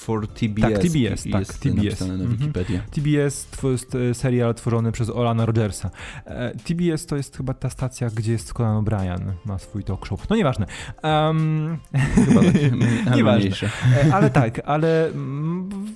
[0.00, 0.60] for TBS.
[0.60, 2.00] Tak, TBS, tak, TBS.
[2.00, 2.52] na mhm.
[2.90, 5.90] TBS to jest e, serial tworzony przez Olana Rogersa.
[6.24, 10.30] E, TBS to jest chyba ta stacja, gdzie jest Conan O'Brien, ma swój talk show.
[10.30, 10.66] No nieważne.
[11.02, 11.78] Um,
[12.26, 12.40] chyba
[13.16, 13.68] nieważne.
[14.06, 15.10] E, ale tak, ale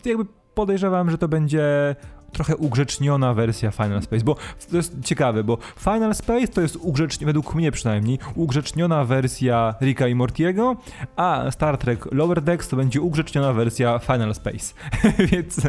[0.04, 0.24] jakby
[0.54, 1.96] podejrzewam, że to będzie
[2.34, 4.36] trochę ugrzeczniona wersja Final Space, bo
[4.70, 10.08] to jest ciekawe, bo Final Space to jest ugrzeczniona, według mnie przynajmniej, ugrzeczniona wersja Ricka
[10.08, 10.76] i Mortiego,
[11.16, 14.74] a Star Trek Lower Decks to będzie ugrzeczniona wersja Final Space,
[15.32, 15.60] więc...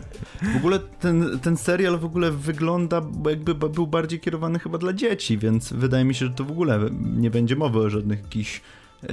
[0.54, 5.38] W ogóle ten, ten serial w ogóle wygląda, jakby był bardziej kierowany chyba dla dzieci,
[5.38, 6.80] więc wydaje mi się, że to w ogóle
[7.16, 8.62] nie będzie mowy o żadnych jakichś
[9.04, 9.10] e,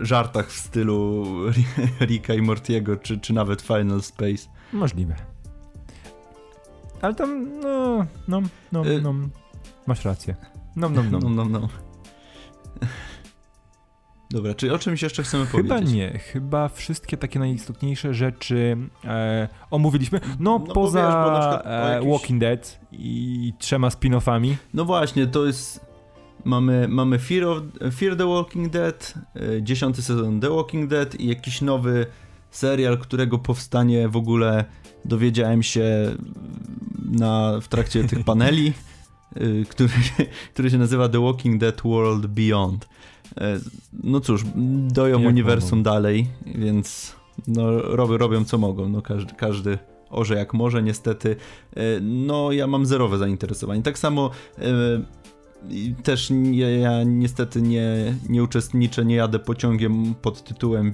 [0.00, 1.24] żartach w stylu
[2.00, 4.48] Ricka i Mortiego, czy, czy nawet Final Space.
[4.72, 5.35] Możliwe.
[7.02, 8.42] Ale tam, no, no,
[8.72, 9.14] no, no,
[9.86, 10.34] masz rację.
[10.76, 11.18] No, no, no.
[11.20, 11.68] no, no, no.
[14.30, 15.90] Dobra, czy o czymś jeszcze chcemy chyba powiedzieć?
[15.90, 20.20] Chyba nie, chyba wszystkie takie najistotniejsze rzeczy e, omówiliśmy.
[20.40, 22.10] No, no poza e, jakiś...
[22.10, 24.54] Walking Dead i trzema spin-offami.
[24.74, 25.86] No właśnie, to jest...
[26.44, 27.62] Mamy, mamy Fear, of,
[27.94, 32.06] Fear the Walking Dead, e, dziesiąty sezon The Walking Dead i jakiś nowy
[32.50, 34.64] serial, którego powstanie w ogóle
[35.08, 36.16] dowiedziałem się
[37.10, 38.72] na, w trakcie tych paneli,
[39.36, 39.90] y, który,
[40.52, 42.88] który się nazywa The Walking Dead World Beyond.
[43.40, 43.58] E,
[44.02, 44.44] no cóż,
[44.88, 45.82] doją Jak uniwersum mogą?
[45.82, 47.16] dalej, więc
[47.48, 48.88] no, robią, robią co mogą.
[48.88, 49.78] No, każdy, każdy
[50.10, 51.36] orze jak może, niestety.
[51.76, 53.82] E, no, ja mam zerowe zainteresowanie.
[53.82, 54.30] Tak samo
[55.62, 60.92] e, też ja, ja, niestety nie, nie uczestniczę, nie jadę pociągiem pod tytułem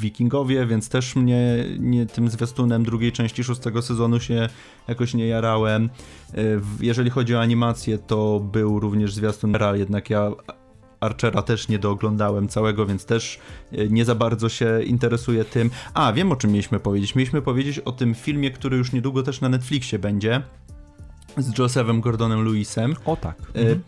[0.00, 4.48] Wikingowie, więc też mnie nie, tym zwiastunem drugiej części szóstego sezonu się
[4.88, 5.90] jakoś nie jarałem.
[6.34, 6.38] E,
[6.80, 10.30] jeżeli chodzi o animację, to był również zwiastun jednak ja
[11.00, 13.38] Archera też nie dooglądałem całego, więc też
[13.72, 15.70] e, nie za bardzo się interesuję tym.
[15.94, 17.14] A, wiem o czym mieliśmy powiedzieć.
[17.14, 20.42] Mieliśmy powiedzieć o tym filmie, który już niedługo też na Netflixie będzie
[21.36, 22.96] z Josephem Gordonem Lewisem.
[23.04, 23.36] O tak.
[23.54, 23.82] E, mhm.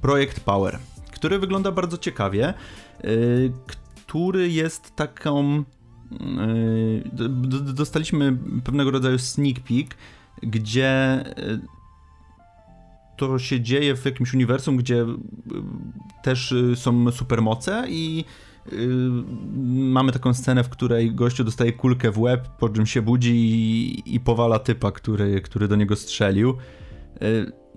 [0.00, 0.78] Projekt Power,
[1.12, 2.54] który wygląda bardzo ciekawie,
[3.04, 5.64] y, który jest taką.
[6.12, 7.02] Y,
[7.74, 9.96] dostaliśmy pewnego rodzaju sneak peek,
[10.42, 11.24] gdzie
[13.16, 15.06] to się dzieje w jakimś uniwersum, gdzie
[16.22, 18.24] też są supermoce i
[19.74, 24.14] mamy taką scenę, w której gościu dostaje kulkę w łeb, po czym się budzi i,
[24.14, 26.56] i powala typa, który, który do niego strzelił.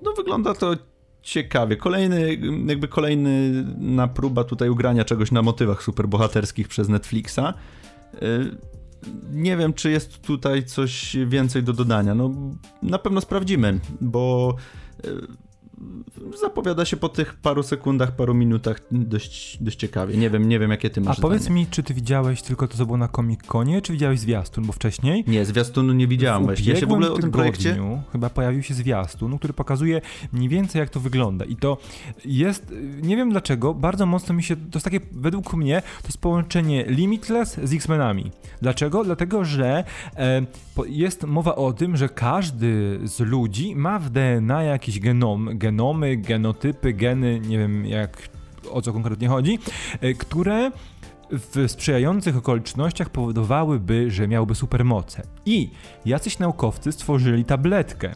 [0.04, 0.76] No wygląda to
[1.22, 1.76] ciekawie.
[1.76, 2.38] Kolejny,
[2.68, 7.39] jakby kolejna próba tutaj ugrania czegoś na motywach superbohaterskich przez Netflixa.
[7.39, 8.58] Y,
[9.32, 12.16] nie wiem, czy jest tutaj coś więcej do dodania.
[12.16, 12.32] No,
[12.84, 14.56] na pewno sprawdzimy, bo
[16.42, 20.18] zapowiada się po tych paru sekundach, paru minutach dość, dość ciekawie.
[20.18, 22.78] Nie wiem, nie wiem jakie ty masz A powiedz mi, czy ty widziałeś tylko to,
[22.78, 25.24] co było na Comic-Conie, czy widziałeś zwiastun, bo wcześniej...
[25.28, 26.74] Nie, zwiastunu nie widziałem właśnie.
[26.74, 27.78] Ja się w ogóle o tym projekcie...
[28.12, 30.02] chyba pojawił się zwiastun, który pokazuje
[30.34, 31.78] mniej więcej jak to wygląda i to
[32.26, 36.18] jest, nie wiem dlaczego, bardzo mocno mi się, to jest takie, według mnie, to jest
[36.18, 38.32] połączenie Limitless z X-Menami.
[38.62, 39.04] Dlaczego?
[39.04, 39.84] Dlatego, że
[40.16, 40.42] e,
[40.88, 46.93] jest mowa o tym, że każdy z ludzi ma w DNA jakiś genom, genomy, genotypy,
[46.93, 48.30] geny, nie wiem jak
[48.72, 49.59] o co konkretnie chodzi,
[50.01, 50.72] e, które
[51.32, 55.24] w sprzyjających okolicznościach powodowałyby, że miałby supermoce.
[55.46, 55.70] I
[56.06, 58.16] jacyś naukowcy stworzyli tabletkę,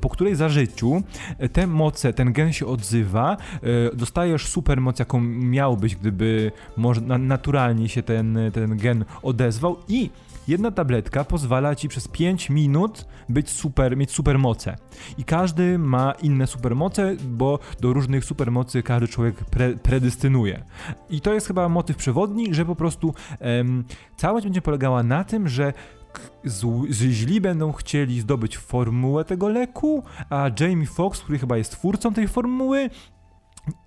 [0.00, 1.02] po której za życiu
[1.38, 7.88] e, te moce, ten gen się odzywa, e, dostajesz supermoc, jaką miałbyś, gdyby może naturalnie
[7.88, 10.10] się ten, ten gen odezwał i
[10.48, 14.76] Jedna tabletka pozwala ci przez 5 minut być super, mieć supermoce.
[15.18, 20.64] I każdy ma inne supermoce, bo do różnych supermocy każdy człowiek pre, predystynuje.
[21.10, 23.14] I to jest chyba motyw przewodni, że po prostu
[24.16, 25.72] całość będzie polegała na tym, że
[26.90, 32.28] źli będą chcieli zdobyć formułę tego leku, a Jamie Foxx, który chyba jest twórcą tej
[32.28, 32.90] formuły,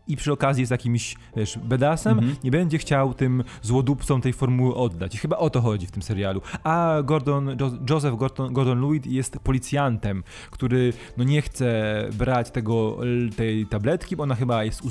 [0.07, 2.43] i przy okazji jest jakimś, wiesz, bedasem, mm -hmm.
[2.43, 5.15] nie będzie chciał tym złodupcom tej formuły oddać.
[5.15, 6.41] I chyba o to chodzi w tym serialu.
[6.63, 12.97] A Gordon, jo Joseph Gordon, Gordon Lewitt jest policjantem, który no nie chce brać tego,
[13.36, 14.82] tej tabletki, bo ona chyba jest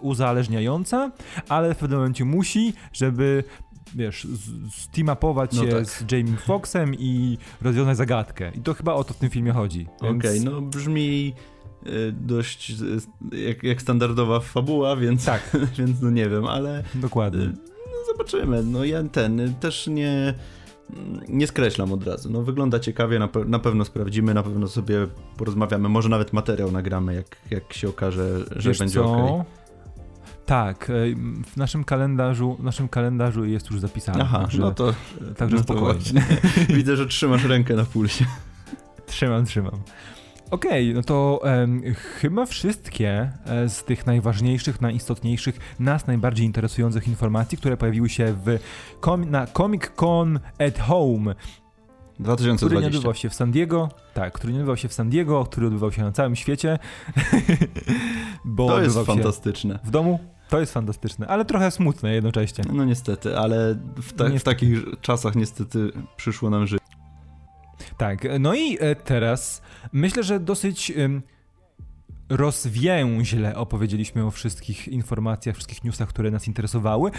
[0.00, 1.10] uzależniająca,
[1.48, 3.44] ale w pewnym momencie musi, żeby
[3.94, 4.26] wiesz,
[4.70, 5.86] steamapować no się tak.
[5.86, 8.52] z Jamie Foxxem i rozwiązać zagadkę.
[8.54, 9.86] I to chyba o to w tym filmie chodzi.
[10.00, 11.34] Okej, okay, no brzmi
[11.86, 12.70] Y, dość
[13.32, 15.56] y, jak, jak standardowa fabuła, więc, tak.
[15.78, 16.84] więc no nie wiem, ale...
[16.94, 17.44] Dokładnie.
[17.44, 17.52] Y,
[17.86, 18.62] no zobaczymy.
[18.62, 20.34] No ja ten też nie
[21.28, 22.30] nie skreślam od razu.
[22.30, 26.72] No wygląda ciekawie, na, pe na, pewno sprawdzimy, na pewno sobie porozmawiamy, może nawet materiał
[26.72, 29.44] nagramy, jak, jak się okaże, że Wiesz będzie ok.
[30.46, 30.92] Tak,
[31.46, 34.18] w naszym kalendarzu, w naszym kalendarzu jest już zapisane.
[34.22, 34.94] Aha, także, no to,
[35.36, 36.02] także no spokojnie.
[36.68, 38.24] To Widzę, że trzymasz rękę na pulsie.
[39.06, 39.80] Trzymam, trzymam.
[40.50, 47.08] Okej, okay, no to um, chyba wszystkie e, z tych najważniejszych, najistotniejszych, nas najbardziej interesujących
[47.08, 48.58] informacji, które pojawiły się w
[49.26, 51.34] na Comic Con at Home
[52.18, 52.66] 2020.
[52.66, 53.88] Który nie odbywał się w San Diego.
[54.14, 56.78] Tak, który nie odbywał się w San Diego, który odbywał się na całym świecie.
[58.44, 59.78] bo to jest fantastyczne.
[59.84, 62.64] W domu to jest fantastyczne, ale trochę smutne jednocześnie.
[62.72, 64.38] No niestety, ale w, ta niestety.
[64.38, 66.80] w takich czasach niestety przyszło nam żyć.
[67.98, 70.92] Tak, no i e, teraz myślę, że dosyć
[72.28, 77.10] rozwięźle opowiedzieliśmy o wszystkich informacjach, wszystkich newsach, które nas interesowały.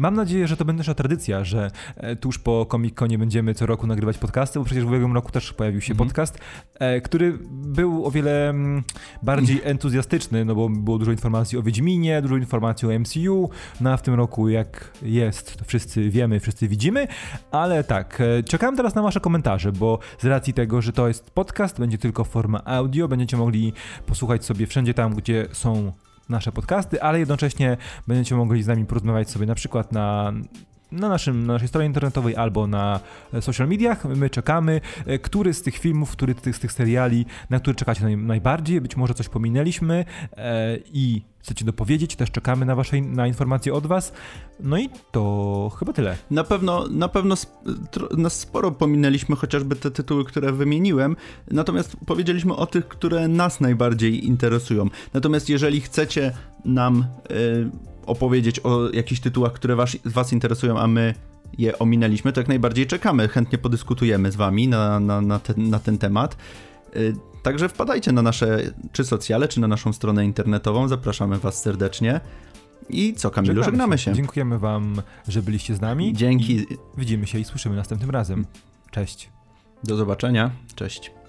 [0.00, 3.86] Mam nadzieję, że to będzie nasza tradycja, że e, tuż po Comic-Conie będziemy co roku
[3.86, 6.08] nagrywać podcasty, bo przecież w ubiegłym roku też pojawił się mm -hmm.
[6.08, 6.38] podcast,
[6.78, 8.82] e, który był o wiele mm,
[9.22, 13.96] bardziej entuzjastyczny, no bo było dużo informacji o Wiedźminie, dużo informacji o MCU, no a
[13.96, 17.08] w tym roku jak jest, to wszyscy wiemy, wszyscy widzimy,
[17.50, 21.30] ale tak, e, czekam teraz na wasze komentarze, bo z racji tego, że to jest
[21.30, 23.72] podcast, będzie tylko forma audio, będziecie mogli
[24.06, 25.92] posłuchać sobie wszędzie tam, gdzie są
[26.30, 27.76] nasze podcasty, ale jednocześnie
[28.06, 30.32] będziecie mogli z nami porozmawiać sobie na przykład na
[30.92, 33.00] na, naszym, na naszej stronie internetowej albo na
[33.40, 34.04] social mediach.
[34.04, 37.74] My czekamy, e, który z tych filmów, który z tych, z tych seriali, na który
[37.74, 38.80] czekacie naj, najbardziej.
[38.80, 40.04] Być może coś pominęliśmy
[40.36, 44.12] e, i chcecie dopowiedzieć, też czekamy na wasze na informacje od was.
[44.60, 46.16] No i to chyba tyle.
[46.30, 47.34] Na pewno, na pewno
[48.16, 51.16] nas sporo pominęliśmy, chociażby te tytuły, które wymieniłem,
[51.50, 54.86] natomiast powiedzieliśmy o tych, które nas najbardziej interesują.
[55.14, 56.32] Natomiast jeżeli chcecie
[56.64, 61.14] nam y, opowiedzieć o jakichś tytułach, które was, was interesują, a my
[61.58, 65.78] je ominęliśmy, to jak najbardziej czekamy, chętnie podyskutujemy z wami na, na, na, ten, na
[65.78, 66.36] ten temat.
[66.96, 68.58] Y, także wpadajcie na nasze
[68.92, 70.88] czy socjale, czy na naszą stronę internetową.
[70.88, 72.20] Zapraszamy Was serdecznie.
[72.88, 74.10] I co, Kamilu, żegnamy, żegnamy się.
[74.10, 74.14] się.
[74.14, 76.12] Dziękujemy Wam, że byliście z nami.
[76.12, 76.66] Dzięki.
[76.96, 78.46] widzimy się i słyszymy następnym razem.
[78.90, 79.30] Cześć.
[79.84, 80.50] Do zobaczenia.
[80.74, 81.19] Cześć.